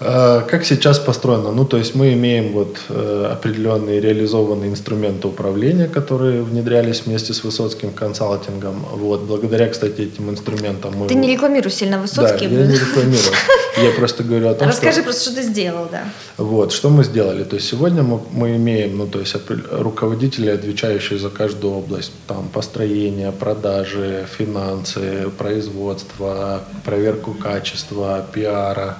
Э, 0.00 0.42
как 0.48 0.64
сейчас 0.64 0.98
построено? 0.98 1.52
Ну, 1.52 1.64
то 1.66 1.76
есть 1.76 1.94
мы 1.94 2.14
имеем 2.14 2.52
вот 2.52 2.78
э, 2.88 3.28
определенные 3.32 4.00
реализованные 4.00 4.70
инструменты 4.70 5.28
управления, 5.28 5.88
которые 5.88 6.42
внедрялись 6.42 7.02
вместе 7.04 7.34
с 7.34 7.44
Высоцким 7.44 7.92
консалтингом. 7.92 8.86
Вот, 8.94 9.20
благодаря, 9.20 9.68
кстати, 9.68 10.00
этим 10.00 10.30
инструментам 10.30 10.94
мы... 10.96 11.06
Ты 11.06 11.14
не 11.14 11.30
рекламируешь 11.30 11.74
сильно 11.74 11.98
Высоцкий? 11.98 12.46
Да, 12.46 12.54
я 12.60 12.66
не 12.66 12.74
рекламирую. 12.74 13.34
Я 13.82 13.92
просто 13.92 14.24
говорю 14.24 14.48
о 14.48 14.54
том, 14.54 14.68
Расскажи 14.68 14.94
что... 14.94 15.02
просто, 15.04 15.30
что 15.30 15.34
ты 15.36 15.42
сделал, 15.42 15.88
да. 15.90 16.02
Вот, 16.36 16.72
что 16.72 16.90
мы 16.90 17.04
сделали. 17.04 17.44
То 17.44 17.56
есть 17.56 17.68
сегодня 17.68 18.02
мы, 18.02 18.20
мы 18.32 18.56
имеем, 18.56 18.98
ну, 18.98 19.06
то 19.06 19.20
есть 19.20 19.34
руководители, 19.70 20.50
отвечающие 20.50 21.18
за 21.18 21.30
каждую 21.30 21.74
область, 21.74 22.12
там, 22.26 22.48
построение, 22.48 23.32
продажи, 23.32 24.26
финансы, 24.36 25.30
производство, 25.38 26.62
проверку 26.84 27.32
качества, 27.32 28.26
пиара, 28.32 28.98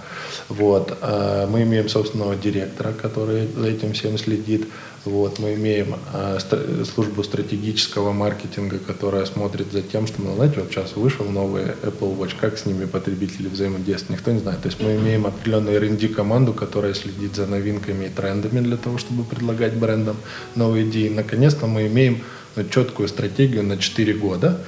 вот. 0.50 0.89
А 1.00 1.46
мы 1.46 1.62
имеем 1.62 1.88
собственного 1.88 2.36
директора, 2.36 2.92
который 2.92 3.48
за 3.56 3.68
этим 3.68 3.92
всем 3.92 4.18
следит. 4.18 4.66
Вот. 5.04 5.38
Мы 5.38 5.54
имеем 5.54 5.96
а, 6.12 6.38
службу 6.84 7.22
стратегического 7.22 8.12
маркетинга, 8.12 8.78
которая 8.78 9.24
смотрит 9.24 9.72
за 9.72 9.82
тем, 9.82 10.06
что, 10.06 10.20
ну, 10.20 10.34
знаете, 10.34 10.60
вот 10.60 10.70
сейчас 10.70 10.94
вышел 10.96 11.24
новый 11.24 11.64
Apple 11.82 12.18
Watch, 12.18 12.34
как 12.38 12.58
с 12.58 12.66
ними 12.66 12.84
потребители 12.84 13.48
взаимодействуют, 13.48 14.18
никто 14.18 14.30
не 14.32 14.40
знает. 14.40 14.60
То 14.60 14.68
есть 14.68 14.80
мы 14.80 14.96
имеем 14.96 15.26
определенную 15.26 15.76
R&D 15.76 16.08
команду, 16.08 16.52
которая 16.52 16.92
следит 16.94 17.34
за 17.34 17.46
новинками 17.46 18.06
и 18.06 18.08
трендами 18.08 18.60
для 18.60 18.76
того, 18.76 18.98
чтобы 18.98 19.24
предлагать 19.24 19.74
брендам 19.74 20.16
новые 20.54 20.88
идеи. 20.88 21.08
Наконец-то 21.08 21.66
мы 21.66 21.86
имеем 21.86 22.22
четкую 22.70 23.08
стратегию 23.08 23.62
на 23.62 23.78
4 23.78 24.14
года. 24.14 24.60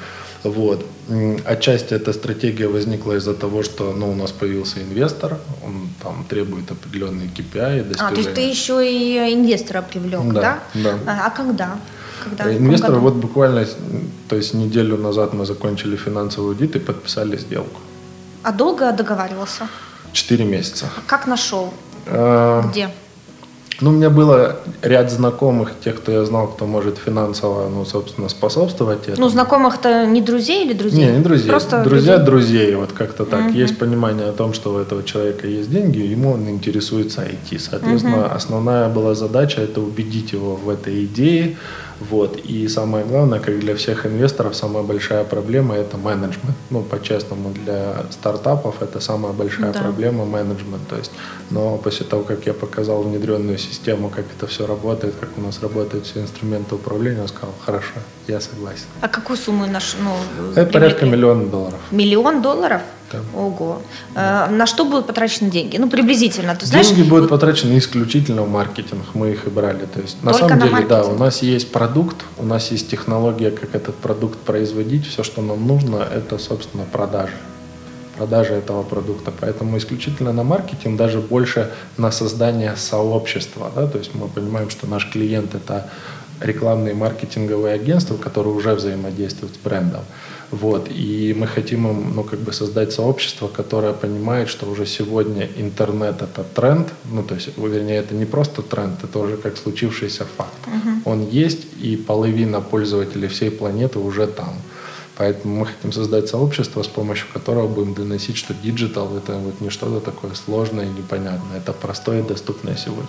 Вот. 0.45 0.85
Отчасти 1.45 1.95
эта 1.95 2.13
стратегия 2.13 2.69
возникла 2.69 3.15
из-за 3.15 3.35
того, 3.35 3.63
что 3.63 3.93
ну, 3.93 4.11
у 4.11 4.15
нас 4.15 4.33
появился 4.33 4.83
инвестор, 4.83 5.39
он 5.65 5.89
там 6.03 6.25
требует 6.29 6.71
определенные 6.71 7.29
KPI, 7.29 7.85
достижения. 7.85 8.11
А, 8.11 8.15
то 8.15 8.21
есть 8.21 8.35
ты 8.35 8.41
еще 8.41 8.83
и 8.85 9.35
инвестора 9.35 9.83
привлек, 9.83 10.33
да? 10.33 10.59
Да. 10.75 10.83
да. 10.83 10.99
А, 11.07 11.27
а 11.27 11.31
когда? 11.31 11.79
когда? 12.25 12.51
Э, 12.51 12.57
инвестор 12.57 12.95
вот 12.99 13.15
буквально, 13.15 13.67
то 14.29 14.37
есть 14.37 14.55
неделю 14.55 14.97
назад 14.97 15.33
мы 15.33 15.47
закончили 15.47 15.97
финансовый 15.97 16.49
аудит 16.49 16.77
и 16.77 16.79
подписали 16.79 17.37
сделку. 17.37 17.81
А 18.43 18.53
долго 18.53 18.93
договаривался? 18.93 19.69
Четыре 20.13 20.45
месяца. 20.45 20.87
А 20.97 21.01
как 21.07 21.27
нашел? 21.27 21.73
А... 22.07 22.63
Где? 22.71 22.89
Ну, 23.83 23.91
у 23.91 23.93
меня 23.93 24.11
было 24.11 24.59
ряд 24.81 25.11
знакомых, 25.11 25.73
тех, 25.85 25.97
кто 25.97 26.13
я 26.13 26.25
знал, 26.25 26.47
кто 26.47 26.67
может 26.67 26.99
финансово, 26.99 27.69
ну, 27.69 27.85
собственно, 27.85 28.29
способствовать 28.29 29.09
этому. 29.09 29.27
Ну, 29.27 29.29
знакомых-то 29.29 30.07
не 30.07 30.21
друзей 30.21 30.65
или 30.65 30.73
друзей? 30.73 31.07
Не, 31.07 31.13
не 31.17 31.19
друзей. 31.19 31.51
Просто 31.51 31.83
друзья 31.83 32.13
людей. 32.13 32.27
друзей, 32.27 32.75
вот 32.77 32.93
как-то 32.93 33.25
так. 33.25 33.47
Угу. 33.47 33.55
Есть 33.55 33.79
понимание 33.79 34.29
о 34.29 34.33
том, 34.33 34.53
что 34.53 34.75
у 34.75 34.79
этого 34.79 35.03
человека 35.03 35.49
есть 35.49 35.69
деньги, 35.69 35.99
ему 35.99 36.31
он 36.33 36.49
интересуется 36.49 37.23
IT. 37.23 37.59
Соответственно, 37.59 38.27
угу. 38.27 38.35
основная 38.37 38.89
была 38.89 39.15
задача– 39.15 39.61
это 39.63 39.81
убедить 39.81 40.33
его 40.33 40.55
в 40.55 40.69
этой 40.69 41.05
идее, 41.05 41.57
вот. 42.11 42.37
И 42.37 42.69
самое 42.69 43.05
главное, 43.05 43.39
как 43.39 43.59
для 43.59 43.75
всех 43.75 44.07
инвесторов, 44.07 44.55
самая 44.55 44.83
большая 44.83 45.25
проблема– 45.25 45.75
это 45.77 45.97
менеджмент. 45.97 46.57
Ну, 46.71 46.83
по-честному, 46.83 47.51
для 47.51 48.05
стартапов 48.11 48.83
это 48.83 49.01
самая 49.01 49.33
большая 49.33 49.73
да. 49.73 49.81
проблема– 49.81 50.25
менеджмент. 50.27 50.89
То 50.89 50.97
есть, 50.97 51.13
но 51.51 51.79
после 51.79 52.07
того, 52.07 52.25
как 52.25 52.47
я 52.47 52.55
показал 52.55 53.03
внедренную 53.03 53.59
систему, 53.59 54.11
как 54.11 54.25
это 54.37 54.47
все 54.47 54.67
работает, 54.67 55.15
как 55.21 55.31
у 55.37 55.41
нас 55.41 55.63
работают 55.63 56.07
все 56.07 56.21
инструменты 56.21 56.75
управления, 56.75 57.23
он 57.23 57.29
сказал, 57.29 57.55
хорошо, 57.65 57.95
я 58.29 58.41
согласен. 58.41 58.87
А 59.01 59.09
какую 59.09 59.37
сумму 59.37 59.67
наш, 59.67 59.97
ну, 60.03 60.53
Это 60.55 60.73
порядка 60.73 61.07
миллиона 61.07 61.47
долларов. 61.47 61.81
Миллион 61.91 62.43
долларов? 62.43 62.83
Да. 63.13 63.39
Ого. 63.39 63.83
Э, 64.15 64.49
на 64.51 64.67
что 64.67 64.85
будут 64.85 65.07
потрачены 65.07 65.51
деньги? 65.51 65.77
Ну, 65.77 65.89
приблизительно. 65.89 66.55
Ты 66.55 66.67
знаешь, 66.67 66.89
деньги 66.89 67.09
будут 67.09 67.31
потрачены 67.31 67.79
исключительно 67.79 68.43
в 68.43 68.51
маркетинг. 68.51 69.03
Мы 69.15 69.33
их 69.33 69.47
и 69.47 69.51
брали. 69.51 69.87
То 69.87 70.01
есть, 70.01 70.23
на 70.23 70.33
самом 70.33 70.59
на 70.59 70.69
деле, 70.69 70.87
да, 70.87 71.05
у 71.05 71.17
нас 71.17 71.43
есть 71.43 71.73
продукт, 71.73 72.17
у 72.39 72.45
нас 72.45 72.71
есть 72.71 72.91
технология, 72.91 73.51
как 73.51 73.75
этот 73.75 73.95
продукт 73.97 74.39
производить. 74.39 75.07
Все, 75.07 75.23
что 75.23 75.43
нам 75.43 75.67
нужно, 75.67 75.97
это, 75.97 76.39
собственно, 76.39 76.85
продажи 76.85 77.35
продажи 78.17 78.53
этого 78.53 78.83
продукта. 78.83 79.33
Поэтому 79.41 79.79
исключительно 79.79 80.33
на 80.33 80.45
маркетинг, 80.45 80.97
даже 80.97 81.21
больше 81.21 81.71
на 81.97 82.13
создание 82.13 82.77
сообщества. 82.77 83.71
Да? 83.75 83.87
То 83.87 83.99
есть 83.99 84.15
мы 84.15 84.29
понимаем, 84.29 84.71
что 84.71 84.87
наш 84.87 85.11
клиент 85.11 85.55
это 85.55 85.91
рекламные 86.41 86.95
маркетинговые 86.95 87.75
агентства, 87.75 88.17
которые 88.17 88.55
уже 88.55 88.75
взаимодействуют 88.75 89.55
с 89.55 89.59
брендом. 89.59 90.03
Вот. 90.53 90.89
И 90.91 91.35
мы 91.37 91.47
хотим 91.47 91.89
им 91.89 92.15
ну, 92.15 92.23
как 92.23 92.39
бы 92.39 92.53
создать 92.53 92.93
сообщество, 92.93 93.49
которое 93.49 93.95
понимает, 93.95 94.49
что 94.51 94.67
уже 94.67 94.87
сегодня 94.87 95.49
интернет– 95.57 96.17
это 96.23 96.45
тренд. 96.45 96.89
Ну, 97.11 97.23
то 97.23 97.35
есть, 97.35 97.49
вернее, 97.57 97.97
это 97.97 98.15
не 98.15 98.27
просто 98.27 98.63
тренд, 98.63 99.03
это 99.03 99.19
уже 99.19 99.39
как 99.39 99.57
случившийся 99.57 100.27
факт. 100.37 100.53
Uh-huh. 100.67 101.01
Он 101.07 101.27
есть, 101.27 101.67
и 101.81 101.97
половина 101.97 102.61
пользователей 102.61 103.29
всей 103.29 103.51
планеты 103.51 103.99
уже 103.99 104.27
там. 104.27 104.55
Поэтому 105.17 105.61
мы 105.61 105.67
хотим 105.67 105.93
создать 105.93 106.29
сообщество, 106.29 106.83
с 106.83 106.89
помощью 106.89 107.27
которого 107.33 107.67
будем 107.67 107.95
доносить, 107.95 108.37
что 108.37 108.55
диджитал– 108.55 109.17
это 109.17 109.39
вот 109.39 109.61
не 109.61 109.71
что-то 109.71 110.01
такое 110.01 110.35
сложное 110.35 110.85
и 110.85 110.91
непонятное. 110.91 111.59
Это 111.59 111.73
простое 111.73 112.21
и 112.21 112.29
доступное 112.29 112.77
сегодня. 112.77 113.09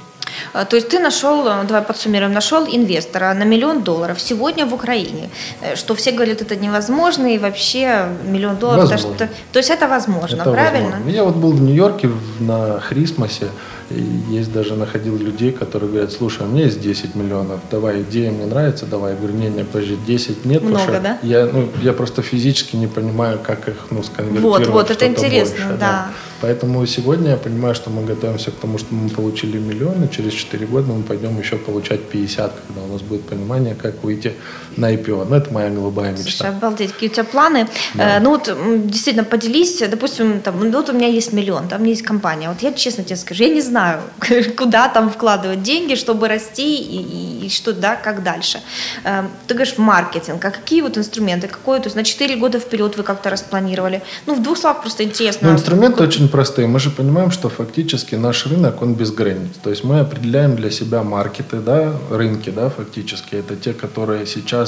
А, 0.54 0.66
то 0.66 0.76
есть 0.76 0.90
ты 0.90 1.00
нашел, 1.00 1.48
э, 1.48 1.64
давай 1.68 1.82
подсуммируем, 1.82 2.34
нашел 2.34 2.66
инвестора 2.66 3.34
на 3.34 3.44
миллион 3.44 3.84
долларов 3.84 4.22
сегодня 4.22 4.66
в 4.66 4.74
Украине, 4.74 5.30
э, 5.62 5.76
что 5.76 5.96
все 5.96 6.12
говорят, 6.12 6.42
это 6.42 6.56
невозможно, 6.56 7.28
и 7.28 7.38
вообще 7.38 8.08
миллион 8.26 8.58
долларов, 8.58 8.92
это 8.92 8.98
что 8.98 9.30
то 9.52 9.60
есть 9.60 9.70
это 9.70 9.88
возможно, 9.88 10.42
это 10.42 10.52
правильно? 10.52 10.92
Возможно. 10.92 11.10
Я 11.10 11.24
вот 11.24 11.36
был 11.36 11.52
в 11.52 11.62
Нью-Йорке 11.62 12.10
на 12.40 12.80
Christmas 12.80 13.36
е, 13.36 13.48
и 13.90 14.36
есть 14.36 14.52
даже 14.52 14.76
находил 14.76 15.18
людей, 15.18 15.52
которые 15.52 15.90
говорят, 15.90 16.12
слушай, 16.12 16.44
у 16.44 16.50
меня 16.50 16.66
есть 16.66 16.82
10 16.82 17.16
миллионов, 17.16 17.60
давай, 17.70 18.02
идея 18.02 18.32
мне 18.32 18.46
нравится, 18.46 18.86
давай. 18.86 19.12
Я 19.12 19.18
говорю, 19.18 19.36
не, 19.36 19.50
не, 19.50 19.64
подожди, 19.64 19.98
10 20.08 20.46
нет, 20.46 20.62
Много, 20.64 20.86
потому 20.86 20.98
что 20.98 21.02
да? 21.02 21.18
я, 21.22 21.46
ну, 21.46 21.70
я 21.82 21.94
просто 21.94 22.22
физически 22.22 22.76
не 22.76 22.88
понимаю, 22.88 23.40
как 23.44 23.68
их 23.68 23.76
ну, 23.92 24.04
сконвертировать 24.04 24.68
Вот, 24.68 24.74
вот, 24.74 24.92
это 24.92 25.08
интересно, 25.08 25.66
больше, 25.66 25.78
да. 25.78 25.78
да. 25.78 26.08
Поэтому 26.44 26.86
сегодня 26.86 27.32
я 27.32 27.38
понимаю, 27.38 27.74
что 27.74 27.90
мы 27.90 28.04
готовимся 28.04 28.52
к 28.52 28.56
тому, 28.56 28.78
что 28.78 28.94
мы 28.94 29.10
получили 29.10 29.58
миллионы, 29.58 30.10
через 30.10 30.34
4 30.34 30.66
года 30.66 30.92
мы 30.92 31.02
пойдем 31.02 31.40
еще 31.40 31.56
получать 31.56 32.02
50, 32.10 32.54
когда 32.68 32.82
у 32.82 32.92
нас 32.92 33.02
будет 33.02 33.22
понимание, 33.22 33.76
как 33.76 34.04
выйти 34.04 34.34
на 34.78 34.94
IPO. 34.94 35.28
Ну, 35.30 35.36
это 35.36 35.54
моя 35.54 35.70
голубая 35.70 36.12
мечта. 36.12 36.24
Слушай, 36.24 36.50
обалдеть, 36.50 36.94
какие 36.94 37.10
у 37.10 37.14
тебя 37.14 37.24
планы. 37.24 37.68
Да. 37.94 38.18
Э, 38.18 38.20
ну 38.20 38.32
вот, 38.32 38.52
действительно, 38.88 39.24
поделись, 39.24 39.80
допустим, 39.80 40.42
там, 40.42 40.60
ну, 40.60 40.72
вот 40.72 40.90
у 40.90 40.94
меня 40.94 41.08
есть 41.08 41.34
миллион, 41.34 41.68
там 41.68 41.80
у 41.80 41.84
меня 41.84 41.94
есть 41.94 42.06
компания. 42.06 42.50
Вот 42.50 42.62
я 42.62 42.72
честно 42.74 43.04
тебе 43.04 43.16
скажу, 43.16 43.44
я 43.44 43.50
не 43.50 43.62
знаю, 43.62 44.02
куда 44.58 44.90
там 44.90 45.10
вкладывать 45.10 45.64
деньги, 45.64 45.96
чтобы 45.96 46.28
расти 46.28 46.78
и, 46.78 47.02
и, 47.02 47.46
и 47.46 47.50
что, 47.50 47.74
да, 47.74 47.96
как 47.96 48.24
дальше. 48.24 48.62
Э, 49.04 49.24
ты 49.48 49.54
говоришь, 49.54 49.76
в 49.76 49.80
маркетинг, 49.80 50.44
а 50.46 50.52
какие 50.52 50.82
вот 50.82 50.98
инструменты, 50.98 51.48
какой, 51.48 51.80
то 51.80 51.86
есть 51.86 51.96
на 51.96 52.04
4 52.04 52.36
года 52.36 52.60
вперед 52.60 52.98
вы 52.98 53.04
как-то 53.04 53.30
распланировали? 53.30 54.02
Ну, 54.26 54.36
в 54.36 54.42
двух 54.42 54.58
словах 54.58 54.82
просто 54.82 55.04
интересно. 55.04 55.50
Ну, 55.50 55.56
инструменты 55.56 56.04
очень 56.04 56.30
простые. 56.30 56.68
Мы 56.68 56.80
же 56.80 56.90
понимаем, 56.90 57.32
что 57.32 57.50
фактически 57.50 58.16
наш 58.16 58.46
рынок, 58.46 58.82
он 58.82 58.94
безграничен. 58.94 59.34
То 59.64 59.70
есть 59.70 59.84
мы 59.84 60.00
определяем 60.00 60.56
для 60.56 60.70
себя 60.72 61.04
маркеты, 61.04 61.58
да, 61.58 61.94
рынки, 62.10 62.50
да, 62.50 62.70
фактически. 62.70 63.36
Это 63.36 63.56
те, 63.56 63.74
которые 63.74 64.26
сейчас 64.26 64.63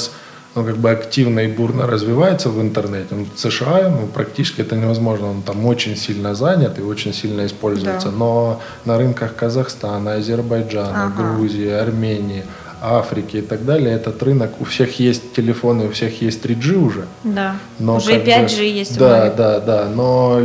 ну, 0.56 0.64
как 0.64 0.78
бы 0.78 0.90
активно 0.90 1.42
и 1.42 1.48
бурно 1.48 1.86
развиваются 1.86 2.50
в 2.50 2.62
интернете. 2.62 3.08
Ну, 3.12 3.28
в 3.36 3.40
США 3.40 3.90
ну, 3.90 4.08
практически 4.08 4.62
это 4.62 4.76
невозможно. 4.76 5.30
Он 5.32 5.42
там 5.42 5.66
очень 5.66 5.98
сильно 5.98 6.34
занят 6.34 6.80
и 6.80 6.82
очень 6.82 7.14
сильно 7.14 7.46
используется. 7.46 8.10
Да. 8.10 8.16
Но 8.18 8.62
на 8.86 8.98
рынках 8.98 9.36
Казахстана, 9.36 10.14
Азербайджана, 10.14 11.06
ага. 11.06 11.36
Грузии, 11.36 11.70
Армении– 11.70 12.44
Африки 12.94 13.38
и 13.38 13.42
так 13.42 13.66
далее, 13.66 13.96
этот 13.96 14.22
рынок, 14.24 14.62
у 14.62 14.66
всех 14.66 15.00
есть 15.00 15.34
телефоны, 15.34 15.86
у 15.86 15.92
всех 15.92 16.22
есть 16.22 16.46
3G 16.46 16.76
уже. 16.76 17.06
Да, 17.24 17.58
но 17.80 17.98
уже 17.98 18.14
5G 18.14 18.48
же, 18.50 18.64
есть. 18.64 18.98
Да, 18.98 19.30
да, 19.30 19.60
да, 19.60 19.90
но 19.90 20.40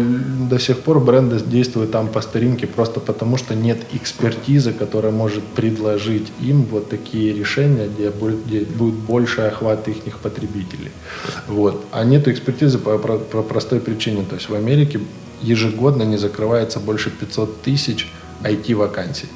до 0.48 0.58
сих 0.58 0.78
пор 0.80 1.00
бренды 1.00 1.38
действуют 1.40 1.92
там 1.92 2.08
по 2.08 2.20
старинке 2.20 2.66
просто 2.66 3.00
потому, 3.00 3.36
что 3.36 3.54
нет 3.54 3.78
экспертизы, 3.92 4.72
которая 4.72 5.12
может 5.12 5.44
предложить 5.44 6.32
им 6.40 6.64
вот 6.64 6.88
такие 6.88 7.32
решения, 7.32 7.88
где 7.88 8.10
будет, 8.10 8.46
где 8.46 8.60
будет 8.60 8.94
больше 8.94 9.42
охват 9.42 9.88
их 9.88 10.18
потребителей. 10.18 10.90
Вот. 11.48 11.84
А 11.92 12.04
нет 12.04 12.28
экспертизы 12.28 12.78
по, 12.78 12.98
по, 12.98 13.18
по 13.18 13.42
простой 13.42 13.80
причине. 13.80 14.24
То 14.28 14.36
есть 14.36 14.48
в 14.48 14.54
Америке 14.54 15.00
ежегодно 15.42 16.02
не 16.02 16.16
закрывается 16.16 16.80
больше 16.80 17.10
500 17.10 17.62
тысяч 17.62 18.08
IT-вакансий. 18.42 19.28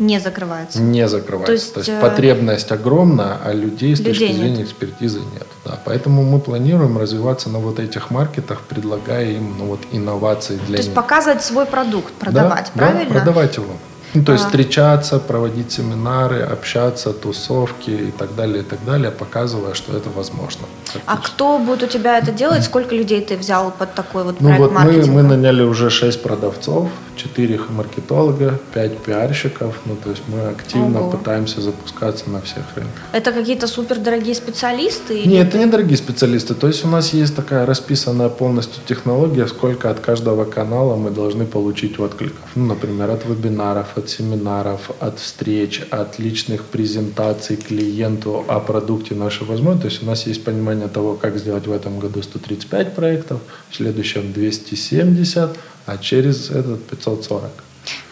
Не 0.00 0.18
закрывается. 0.18 0.80
Не 0.80 1.06
закрывается. 1.08 1.46
То 1.46 1.52
есть, 1.52 1.74
То 1.74 1.80
есть 1.80 1.90
э, 1.90 2.00
потребность 2.00 2.72
огромна, 2.72 3.38
а 3.44 3.52
людей 3.52 3.94
с 3.94 3.98
людей 3.98 4.28
точки 4.28 4.32
зрения 4.32 4.56
нет. 4.56 4.66
экспертизы 4.66 5.20
нет. 5.20 5.46
Да. 5.64 5.78
Поэтому 5.84 6.22
мы 6.22 6.40
планируем 6.40 6.96
развиваться 6.96 7.50
на 7.50 7.58
вот 7.58 7.78
этих 7.78 8.10
маркетах, 8.10 8.62
предлагая 8.62 9.32
им 9.32 9.58
ну, 9.58 9.66
вот, 9.66 9.80
инновации 9.92 10.54
для 10.54 10.64
То 10.64 10.70
них. 10.72 10.80
есть 10.80 10.94
показывать 10.94 11.42
свой 11.42 11.66
продукт, 11.66 12.12
продавать, 12.14 12.72
да, 12.74 12.80
правильно? 12.80 13.04
Да, 13.04 13.20
продавать 13.20 13.56
его. 13.56 13.74
Ну, 14.14 14.24
то 14.24 14.32
есть 14.32 14.44
а. 14.44 14.46
встречаться, 14.48 15.18
проводить 15.20 15.70
семинары, 15.70 16.40
общаться, 16.40 17.12
тусовки 17.12 17.90
и 17.90 18.10
так 18.10 18.34
далее, 18.34 18.62
и 18.62 18.64
так 18.64 18.84
далее, 18.84 19.10
показывая, 19.10 19.74
что 19.74 19.96
это 19.96 20.08
возможно. 20.10 20.66
А 21.06 21.16
кто 21.16 21.58
будет 21.58 21.82
у 21.84 21.86
тебя 21.86 22.18
это 22.18 22.32
делать? 22.32 22.64
Сколько 22.64 22.94
людей 22.94 23.20
ты 23.20 23.36
взял 23.36 23.70
под 23.70 23.94
такой 23.94 24.24
вот 24.24 24.40
ну, 24.40 24.48
проект 24.48 24.60
вот 24.60 24.72
маркетинга? 24.72 25.06
Мы, 25.06 25.22
мы 25.22 25.28
наняли 25.28 25.62
уже 25.62 25.90
6 25.90 26.22
продавцов, 26.22 26.88
4 27.20 27.60
маркетолога, 27.68 28.58
5 28.74 28.98
пиарщиков. 28.98 29.74
Ну, 29.86 29.96
то 30.02 30.10
есть 30.10 30.22
мы 30.28 30.40
активно 30.48 31.00
Ого. 31.00 31.10
пытаемся 31.10 31.60
запускаться 31.60 32.30
на 32.30 32.40
всех 32.40 32.64
рынках. 32.76 33.02
Это 33.12 33.32
какие-то 33.32 33.66
супердорогие 33.66 34.34
специалисты? 34.34 35.26
Нет, 35.26 35.48
это 35.48 35.58
не 35.58 35.66
дорогие 35.66 35.96
специалисты. 35.96 36.54
То 36.54 36.66
есть 36.66 36.84
у 36.84 36.88
нас 36.88 37.12
есть 37.12 37.36
такая 37.36 37.66
расписанная 37.66 38.28
полностью 38.28 38.82
технология, 38.86 39.46
сколько 39.46 39.90
от 39.90 40.00
каждого 40.00 40.44
канала 40.44 40.96
мы 40.96 41.10
должны 41.10 41.44
получить 41.44 41.98
откликов. 41.98 42.44
Ну, 42.54 42.66
например, 42.66 43.10
от 43.10 43.26
вебинаров, 43.26 43.86
от 43.96 44.08
семинаров, 44.08 44.90
от 45.00 45.18
встреч, 45.18 45.82
от 45.90 46.18
личных 46.18 46.64
презентаций 46.64 47.56
клиенту 47.56 48.44
о 48.48 48.60
продукте 48.60 49.14
нашей 49.14 49.46
возможности. 49.46 49.82
То 49.82 49.88
есть 49.88 50.02
у 50.02 50.06
нас 50.06 50.26
есть 50.26 50.44
понимание 50.44 50.88
того, 50.88 51.14
как 51.14 51.36
сделать 51.38 51.66
в 51.66 51.72
этом 51.72 51.98
году 51.98 52.22
135 52.22 52.94
проектов, 52.94 53.40
в 53.70 53.76
следующем 53.76 54.32
270, 54.32 55.50
а 55.90 55.98
через 55.98 56.50
этот 56.50 56.86
540. 56.86 57.50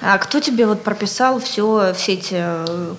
А 0.01 0.19
кто 0.19 0.41
тебе 0.41 0.67
вот 0.67 0.83
прописал 0.83 1.39
все, 1.41 1.93
все 1.95 2.15
эти 2.15 2.37
э, 2.37 2.95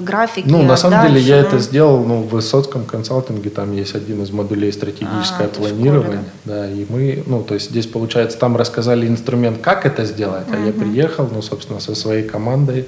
графики? 0.00 0.46
Ну, 0.48 0.62
на 0.62 0.76
самом 0.76 1.06
деле 1.06 1.20
я 1.20 1.38
это 1.38 1.58
сделал 1.58 2.04
ну, 2.04 2.22
в 2.22 2.28
Высоцком 2.28 2.84
консалтинге, 2.84 3.50
там 3.50 3.72
есть 3.72 3.94
один 3.94 4.22
из 4.22 4.30
модулей 4.30 4.72
стратегическое 4.72 5.46
а, 5.46 5.48
планирование. 5.48 6.24
Да, 6.44 6.70
и 6.70 6.86
мы, 6.88 7.24
ну, 7.26 7.42
то 7.42 7.54
есть 7.54 7.70
здесь, 7.70 7.86
получается, 7.86 8.38
там 8.38 8.56
рассказали 8.56 9.06
инструмент, 9.06 9.60
как 9.60 9.84
это 9.84 10.04
сделать, 10.04 10.46
а 10.50 10.56
угу. 10.56 10.66
я 10.66 10.72
приехал, 10.72 11.28
ну, 11.30 11.42
собственно, 11.42 11.80
со 11.80 11.94
своей 11.94 12.22
командой, 12.22 12.86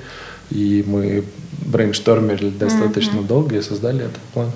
и 0.50 0.84
мы 0.86 1.24
брейнштормили 1.64 2.50
достаточно 2.50 3.18
mm-hmm. 3.18 3.26
долго 3.26 3.56
и 3.56 3.62
создали 3.62 4.04
этот 4.04 4.22
план. 4.32 4.50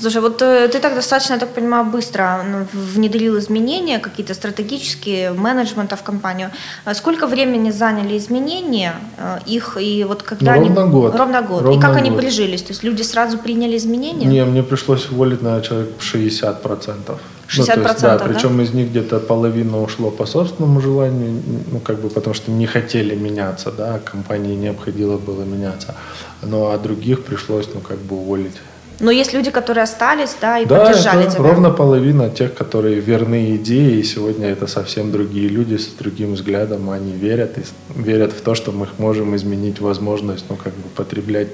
Слушай, 0.00 0.20
вот 0.20 0.42
э, 0.42 0.68
ты 0.68 0.80
так 0.80 0.94
достаточно, 0.94 1.34
я 1.34 1.38
так 1.38 1.54
понимаю, 1.54 1.84
быстро 1.84 2.44
ну, 2.50 2.66
внедрил 2.72 3.38
изменения, 3.38 3.98
какие-то 3.98 4.34
стратегические, 4.34 5.32
менеджмента 5.32 5.96
в 5.96 6.02
компанию. 6.02 6.50
А 6.84 6.94
сколько 6.94 7.26
времени 7.26 7.70
заняли 7.70 8.16
изменения 8.18 8.94
э, 9.18 9.38
их 9.46 9.76
и 9.80 10.04
вот 10.04 10.22
когда 10.22 10.54
ну, 10.54 10.60
ровно 10.64 10.82
они... 10.82 10.92
Год. 10.92 11.14
Ровно 11.16 11.42
год. 11.42 11.62
Ровно 11.62 11.78
и 11.78 11.80
как 11.80 11.92
год. 11.92 12.02
они 12.02 12.10
прижились? 12.10 12.62
То 12.62 12.72
есть 12.72 12.84
люди 12.84 13.02
сразу 13.02 13.38
приняли 13.38 13.76
изменения? 13.76 14.26
Не, 14.26 14.44
мне 14.44 14.62
пришлось 14.62 15.10
уволить 15.10 15.42
на 15.42 15.60
человек 15.60 15.90
60%. 16.00 16.60
процентов. 16.60 17.20
60%. 17.48 17.76
Ну, 17.76 17.82
есть, 17.82 18.00
да, 18.00 18.18
да, 18.18 18.24
причем 18.24 18.60
из 18.60 18.74
них 18.74 18.90
где-то 18.90 19.20
половина 19.20 19.82
ушло 19.82 20.10
по 20.10 20.26
собственному 20.26 20.80
желанию, 20.80 21.42
ну, 21.72 21.80
как 21.80 21.98
бы 22.00 22.10
потому 22.10 22.34
что 22.34 22.50
не 22.50 22.66
хотели 22.66 23.14
меняться, 23.14 23.72
да, 23.72 23.98
компании 23.98 24.54
необходимо 24.54 25.16
было 25.16 25.42
меняться. 25.44 25.94
Ну, 26.42 26.70
а 26.70 26.78
других 26.78 27.24
пришлось, 27.24 27.68
ну, 27.74 27.80
как 27.80 27.98
бы 27.98 28.16
уволить. 28.16 28.56
Но 29.00 29.12
есть 29.12 29.32
люди, 29.32 29.50
которые 29.50 29.84
остались, 29.84 30.36
да, 30.40 30.58
и 30.58 30.66
да, 30.66 30.86
поддержали 30.86 31.22
это 31.22 31.36
тебя. 31.36 31.44
ровно 31.44 31.70
половина 31.70 32.30
тех, 32.30 32.52
которые 32.54 32.96
верны 33.00 33.54
идеи, 33.56 33.98
и 33.98 34.02
сегодня 34.02 34.48
это 34.48 34.66
совсем 34.66 35.12
другие 35.12 35.48
люди 35.48 35.76
с 35.76 35.86
другим 35.86 36.34
взглядом, 36.34 36.90
они 36.90 37.12
верят, 37.12 37.58
и 37.58 37.62
верят 37.94 38.32
в 38.32 38.40
то, 38.40 38.56
что 38.56 38.72
мы 38.72 38.88
можем 38.98 39.36
изменить 39.36 39.80
возможность, 39.80 40.46
ну, 40.50 40.56
как 40.56 40.74
бы 40.74 40.88
потреблять 40.96 41.48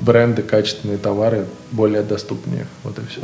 бренды, 0.00 0.42
качественные 0.42 0.96
товары 0.96 1.46
более 1.70 2.02
доступнее. 2.02 2.66
Вот 2.82 2.98
и 2.98 3.02
все. 3.10 3.20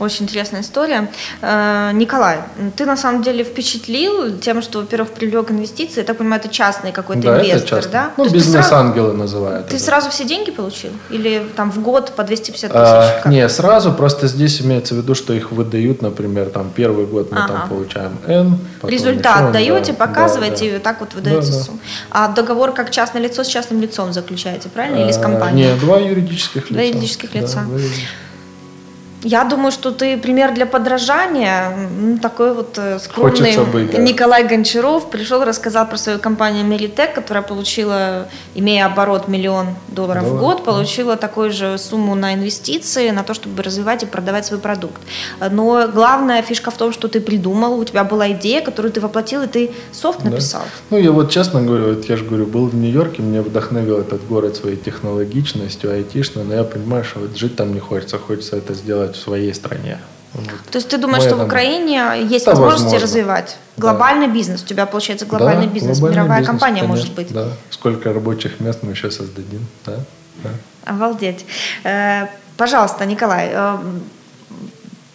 Очень 0.00 0.24
интересная 0.24 0.62
история. 0.62 1.08
Э, 1.42 1.90
Николай, 1.92 2.38
ты 2.76 2.86
на 2.86 2.96
самом 2.96 3.22
деле 3.22 3.44
впечатлил 3.44 4.38
тем, 4.38 4.62
что, 4.62 4.80
во-первых, 4.80 5.10
привлек 5.10 5.50
инвестиции. 5.50 6.00
Я 6.00 6.04
так 6.06 6.16
понимаю, 6.16 6.40
это 6.40 6.48
частный 6.52 6.90
какой-то 6.90 7.22
да, 7.22 7.36
это 7.36 7.46
инвестор, 7.50 7.78
часто. 7.78 7.92
да? 7.92 8.10
Ну, 8.16 8.28
бизнес-ангелы 8.28 9.12
называют. 9.12 9.68
Ты 9.68 9.76
это. 9.76 9.84
сразу 9.84 10.10
все 10.10 10.24
деньги 10.24 10.50
получил? 10.50 10.90
Или 11.10 11.46
там 11.54 11.70
в 11.70 11.80
год 11.82 12.12
по 12.16 12.24
250 12.24 12.70
тысяч? 12.72 12.80
А, 13.24 13.28
не, 13.28 13.46
сразу, 13.50 13.92
просто 13.92 14.26
здесь 14.26 14.62
имеется 14.62 14.94
в 14.94 14.98
виду, 14.98 15.14
что 15.14 15.34
их 15.34 15.52
выдают, 15.52 16.00
например, 16.02 16.48
там 16.48 16.70
первый 16.74 17.04
год 17.06 17.30
мы 17.30 17.38
Ага. 17.38 17.48
там 17.52 17.68
получаем 17.68 18.18
N. 18.26 18.58
Результат 18.82 19.40
еще, 19.42 19.52
даете, 19.52 19.92
да, 19.92 20.06
показываете, 20.06 20.64
да, 20.64 20.70
да. 20.70 20.76
и 20.76 20.78
так 20.80 21.00
вот 21.00 21.12
выдаете 21.14 21.46
Да, 21.52 21.58
да. 21.58 21.62
сумму. 21.64 21.78
А 22.10 22.28
договор 22.28 22.72
как 22.72 22.90
частное 22.90 23.20
лицо 23.20 23.44
с 23.44 23.48
частным 23.48 23.82
лицом 23.82 24.14
заключаете, 24.14 24.70
правильно? 24.70 25.04
Или 25.04 25.12
с 25.12 25.18
А, 25.18 25.22
компанией? 25.22 25.74
Не, 25.74 25.78
два 25.78 25.98
юридических 25.98 26.70
лица. 26.70 26.72
Два 26.72 26.82
юридических 26.82 27.32
Да, 27.34 27.38
лица. 27.40 27.60
два 27.64 27.76
юридических. 27.76 28.08
Я 29.22 29.44
думаю, 29.44 29.70
что 29.70 29.90
ты 29.90 30.16
пример 30.16 30.54
для 30.54 30.66
подражания. 30.66 31.72
Такой 32.22 32.54
вот 32.54 32.78
э, 32.78 32.98
скромный 32.98 33.56
быть, 33.72 33.90
да. 33.90 33.98
Николай 33.98 34.46
Гончаров 34.46 35.10
пришел, 35.10 35.44
рассказал 35.44 35.86
про 35.86 35.98
свою 35.98 36.18
компанию 36.18 36.64
Меритек, 36.64 37.14
которая 37.14 37.42
получила, 37.42 38.28
имея 38.54 38.86
оборот 38.86 39.28
миллион 39.28 39.68
долларов 39.88 40.24
в 40.24 40.26
Долларов, 40.28 40.40
год, 40.40 40.56
да. 40.58 40.72
получила 40.72 41.16
такую 41.16 41.52
же 41.52 41.76
сумму 41.78 42.14
на 42.14 42.34
инвестиции, 42.34 43.10
на 43.10 43.22
то, 43.22 43.34
чтобы 43.34 43.62
развивать 43.62 44.02
и 44.02 44.06
продавать 44.06 44.46
свой 44.46 44.58
продукт. 44.58 45.00
Но 45.50 45.86
главная 45.92 46.42
фишка 46.42 46.70
в 46.70 46.76
том, 46.76 46.92
что 46.92 47.08
ты 47.08 47.20
придумал, 47.20 47.78
у 47.78 47.84
тебя 47.84 48.04
была 48.04 48.30
идея, 48.32 48.62
которую 48.62 48.92
ты 48.92 49.00
воплотил, 49.00 49.42
и 49.42 49.46
ты 49.46 49.70
софт 49.92 50.22
Да. 50.22 50.30
написал. 50.30 50.62
Ну, 50.90 50.98
я 50.98 51.12
вот 51.12 51.30
честно 51.30 51.60
говорю, 51.62 51.94
вот 51.94 52.08
я 52.08 52.16
же 52.16 52.24
говорю, 52.24 52.46
был 52.46 52.66
в 52.68 52.74
Нью-Йорке, 52.74 53.22
меня 53.22 53.42
вдохновил 53.42 53.98
этот 53.98 54.26
город 54.26 54.56
своей 54.56 54.76
технологичностью, 54.76 55.92
айтишной, 55.92 56.44
но 56.44 56.54
я 56.54 56.64
понимаю, 56.64 57.04
что 57.04 57.20
вот 57.20 57.36
жить 57.36 57.56
там 57.56 57.74
не 57.74 57.80
хочется, 57.80 58.18
хочется 58.18 58.56
это 58.56 58.74
сделать 58.74 59.09
в 59.16 59.18
своей 59.20 59.54
стране. 59.54 59.98
Вот. 60.32 60.46
То 60.70 60.76
есть 60.78 60.88
ты 60.88 60.96
думаешь, 60.98 61.24
Мы 61.24 61.28
что 61.28 61.36
в 61.38 61.44
Украине 61.44 62.12
есть 62.22 62.44
Да, 62.46 62.52
возможности 62.52 62.84
возможно. 62.84 63.06
развивать 63.06 63.56
Да. 63.76 63.82
глобальный 63.82 64.28
бизнес? 64.28 64.62
У 64.62 64.66
тебя 64.66 64.86
получается 64.86 65.26
глобальный 65.26 65.66
Да, 65.66 65.72
бизнес, 65.72 65.98
глобальный 65.98 66.22
мировая 66.22 66.38
бизнес, 66.40 66.50
компания 66.60 66.80
конечно, 66.82 66.96
может 66.96 67.14
быть. 67.14 67.32
Да, 67.32 67.48
сколько 67.70 68.12
рабочих 68.12 68.60
мест 68.60 68.78
мы 68.82 68.92
еще 68.92 69.10
создадим, 69.10 69.66
да, 69.86 69.96
да. 70.44 70.50
Обалдеть. 70.84 71.44
Э, 71.84 72.26
Пожалуйста, 72.56 73.06
Николай, 73.06 73.48
э, 73.52 73.76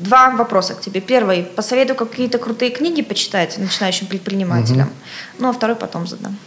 два 0.05 0.29
вопроса 0.29 0.73
к 0.73 0.81
тебе. 0.81 1.01
Первый. 1.01 1.43
Посоветуй 1.43 1.95
какие-то 1.95 2.37
крутые 2.37 2.71
книги 2.71 3.01
почитать 3.01 3.57
начинающим 3.57 4.07
предпринимателям. 4.07 4.89
Ну, 5.39 5.49
а 5.49 5.53
второй 5.53 5.75
потом 5.75 6.07
задам. 6.07 6.37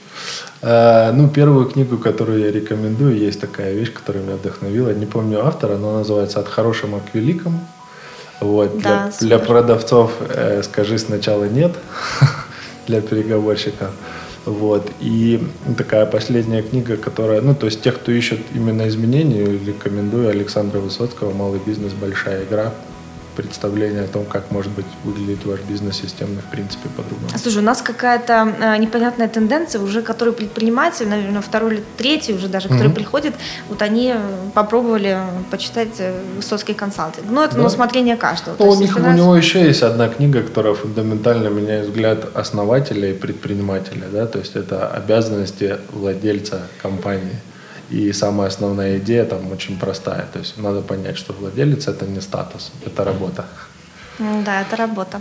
Э, 0.63 1.13
Ну, 1.13 1.29
первую 1.29 1.67
книгу, 1.67 1.99
которую 1.99 2.41
я 2.41 2.51
рекомендую, 2.51 3.17
есть 3.17 3.41
такая 3.41 3.75
вещь, 3.75 3.93
которая 3.93 4.23
меня 4.25 4.37
вдохновила. 4.37 4.95
Не 4.95 5.07
помню 5.07 5.47
автора, 5.47 5.77
но 5.77 5.89
она 5.89 5.99
называется 5.99 6.41
«От 6.41 6.49
хорошим 6.49 7.01
к 7.01 7.15
великому». 7.15 7.61
Вот. 8.41 8.81
Да, 8.81 8.81
для, 8.81 9.13
супер. 9.13 9.27
для 9.27 9.39
продавцов 9.39 10.13
э, 10.29 10.63
скажи 10.63 10.99
сначала 10.99 11.45
нет, 11.45 11.73
для 12.87 13.01
переговорщиков. 13.01 13.91
Вот. 14.45 14.91
И 15.01 15.43
такая 15.77 16.07
последняя 16.07 16.63
книга, 16.63 16.97
которая, 16.97 17.41
ну, 17.43 17.55
то 17.55 17.67
есть 17.67 17.83
тех, 17.83 17.97
кто 17.97 18.13
ищет 18.13 18.41
именно 18.55 18.89
изменений, 18.89 19.43
рекомендую 19.67 20.29
Александра 20.29 20.79
Высоцкого 20.79 21.33
«Малый 21.35 21.61
бизнес. 21.67 21.93
Большая 21.93 22.45
игра». 22.45 22.73
Представление 23.39 24.03
о 24.03 24.09
том, 24.09 24.25
как 24.25 24.51
может 24.51 24.73
быть 24.73 24.85
выглядеть 25.05 25.47
ваш 25.47 25.61
бизнес 25.61 25.97
системно, 25.99 26.41
в 26.41 26.51
принципе, 26.51 26.89
по-другому. 26.97 27.31
Слушай, 27.39 27.59
у 27.59 27.65
нас 27.65 27.83
какая-то 27.83 28.53
э, 28.61 28.77
непонятная 28.79 29.29
тенденция, 29.29 29.81
уже 29.81 30.03
который 30.03 30.33
предприниматель, 30.33 31.07
наверное, 31.07 31.41
второй 31.41 31.75
или 31.75 31.85
третий 31.97 32.35
уже 32.35 32.49
даже, 32.49 32.69
который 32.69 32.89
Мгм. 32.89 32.97
приходит, 32.97 33.35
вот 33.69 33.81
они 33.81 34.13
э, 34.13 34.19
попробовали 34.55 35.21
почитать 35.53 36.01
э, 36.01 36.21
Высоцкий 36.37 36.75
консалтинг. 36.75 37.27
Ну, 37.31 37.45
это 37.45 37.55
Да. 37.55 37.61
на 37.61 37.67
усмотрение 37.69 38.17
каждого. 38.17 38.57
Ну, 38.59 38.67
у, 38.67 38.71
есть, 38.71 38.81
них, 38.81 38.97
у 38.97 39.11
него 39.13 39.37
еще 39.37 39.65
есть 39.65 39.83
одна 39.83 40.09
книга, 40.09 40.43
которая 40.43 40.75
фундаментально 40.75 41.47
меняет 41.49 41.87
взгляд 41.87 42.37
основателя 42.37 43.09
и 43.11 43.15
предпринимателя. 43.15 44.07
Да? 44.13 44.27
То 44.27 44.41
есть 44.41 44.57
это 44.57 44.89
обязанности 44.89 45.77
владельца 45.93 46.63
компании. 46.83 47.37
И 47.91 48.13
самая 48.13 48.49
основная 48.49 48.99
идея 48.99 49.25
там 49.25 49.53
очень 49.53 49.79
простая. 49.79 50.27
То 50.33 50.39
есть 50.41 50.59
надо 50.59 50.81
понять, 50.83 51.17
что 51.17 51.33
владелец 51.33 51.89
это 51.89 52.05
не 52.07 52.21
статус, 52.21 52.71
это 52.87 53.05
работа. 53.05 53.45
М, 54.21 54.45
Да, 54.45 54.61
это 54.63 54.77
работа. 54.77 55.21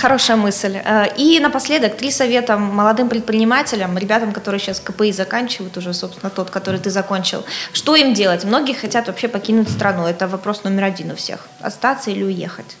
Хорошая 0.00 0.36
мысль. 0.36 0.76
Э, 0.84 1.06
И 1.18 1.40
напоследок 1.40 1.96
три 1.96 2.10
совета 2.10 2.56
молодым 2.58 3.08
предпринимателям, 3.08 3.98
ребятам, 3.98 4.32
которые 4.32 4.60
сейчас 4.60 4.78
КПИ 4.80 5.12
заканчивают, 5.12 5.76
уже, 5.78 5.94
собственно, 5.94 6.30
тот, 6.30 6.50
который 6.50 6.78
ты 6.78 6.90
закончил. 6.90 7.44
Что 7.72 7.96
им 7.96 8.14
делать? 8.14 8.44
Многие 8.44 8.74
хотят 8.74 9.06
вообще 9.06 9.28
покинуть 9.28 9.70
страну. 9.70 10.06
Это 10.06 10.28
вопрос 10.28 10.64
номер 10.64 10.84
один 10.84 11.10
у 11.10 11.14
всех. 11.14 11.38
Остаться 11.62 12.10
или 12.10 12.24
уехать? 12.24 12.76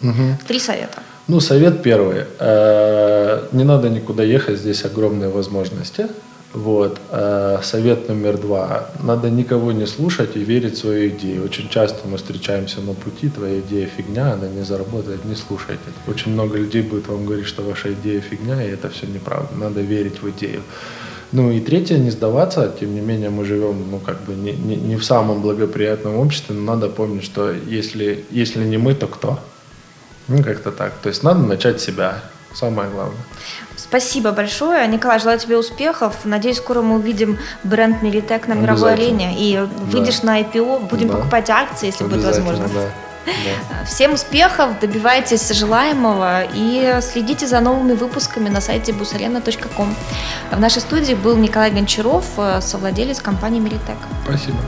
Три 0.46 0.58
совета. 0.60 0.98
Ну, 1.28 1.40
совет 1.40 1.82
первый. 1.82 2.24
Э, 2.38 3.48
Не 3.52 3.64
надо 3.64 3.88
никуда 3.88 4.22
ехать, 4.22 4.58
здесь 4.58 4.84
огромные 4.84 5.28
возможности. 5.30 6.06
Вот. 6.56 6.98
Э, 7.10 7.58
Совет 7.62 8.08
номер 8.08 8.38
два. 8.38 8.88
Надо 9.02 9.28
никого 9.28 9.72
не 9.72 9.86
слушать 9.86 10.36
и 10.36 10.38
верить 10.38 10.76
в 10.76 10.78
свою 10.78 11.10
идею. 11.10 11.44
Очень 11.44 11.68
часто 11.68 12.08
мы 12.08 12.16
встречаемся 12.16 12.80
на 12.80 12.94
пути, 12.94 13.28
твоя 13.28 13.60
идея 13.60 13.86
фигня, 13.86 14.32
она 14.32 14.48
не 14.48 14.64
заработает, 14.64 15.26
не 15.26 15.34
слушайте. 15.34 15.84
Очень 16.08 16.32
много 16.32 16.56
людей 16.56 16.80
будет 16.80 17.08
вам 17.08 17.26
говорить, 17.26 17.46
что 17.46 17.62
ваша 17.62 17.92
идея 17.92 18.22
фигня, 18.22 18.64
и 18.64 18.70
это 18.70 18.88
все 18.88 19.06
неправда. 19.06 19.54
Надо 19.54 19.82
верить 19.82 20.22
в 20.22 20.30
идею. 20.30 20.62
Ну 21.30 21.50
и 21.50 21.60
третье, 21.60 21.98
не 21.98 22.10
сдаваться. 22.10 22.74
Тем 22.80 22.94
не 22.94 23.02
менее, 23.02 23.28
мы 23.28 23.44
живем, 23.44 23.90
ну, 23.90 23.98
как 23.98 24.22
бы 24.22 24.32
не, 24.32 24.52
не, 24.52 24.76
не 24.76 24.96
в 24.96 25.04
самом 25.04 25.42
благоприятном 25.42 26.16
обществе, 26.16 26.54
но 26.54 26.74
надо 26.74 26.88
помнить, 26.88 27.24
что 27.24 27.52
если, 27.52 28.24
если 28.30 28.64
не 28.64 28.78
мы, 28.78 28.94
то 28.94 29.06
кто? 29.08 29.38
Ну, 30.28 30.42
как-то 30.42 30.72
так. 30.72 30.94
То 31.02 31.10
есть 31.10 31.22
надо 31.22 31.40
начать 31.40 31.82
себя. 31.82 32.22
Самое 32.54 32.88
главное. 32.88 33.20
Спасибо 33.76 34.32
большое. 34.32 34.86
Николай, 34.88 35.18
желаю 35.20 35.38
тебе 35.38 35.56
успехов. 35.56 36.16
Надеюсь, 36.24 36.56
скоро 36.56 36.82
мы 36.82 36.96
увидим 36.96 37.38
бренд 37.62 38.02
Миритек 38.02 38.48
на 38.48 38.54
мировой 38.54 38.94
арене. 38.94 39.34
И 39.38 39.58
выйдешь 39.58 40.22
на 40.22 40.40
IPO, 40.40 40.88
будем 40.88 41.08
Да. 41.08 41.16
покупать 41.16 41.50
акции, 41.50 41.86
если 41.86 42.04
будет 42.04 42.24
возможность. 42.24 42.74
Да. 42.74 42.80
Да. 43.26 43.84
Всем 43.84 44.14
успехов, 44.14 44.78
добивайтесь 44.80 45.50
желаемого 45.50 46.44
и 46.54 46.98
следите 47.02 47.46
за 47.48 47.58
новыми 47.58 47.92
выпусками 47.94 48.48
на 48.48 48.60
сайте 48.60 48.92
busarena.com. 48.92 49.94
В 50.52 50.60
нашей 50.60 50.80
студии 50.80 51.14
был 51.14 51.36
Николай 51.36 51.72
Гончаров, 51.72 52.24
э, 52.38 52.60
совладелец 52.60 53.20
компании 53.20 53.58
Миритек. 53.58 53.96
Спасибо. 54.24 54.58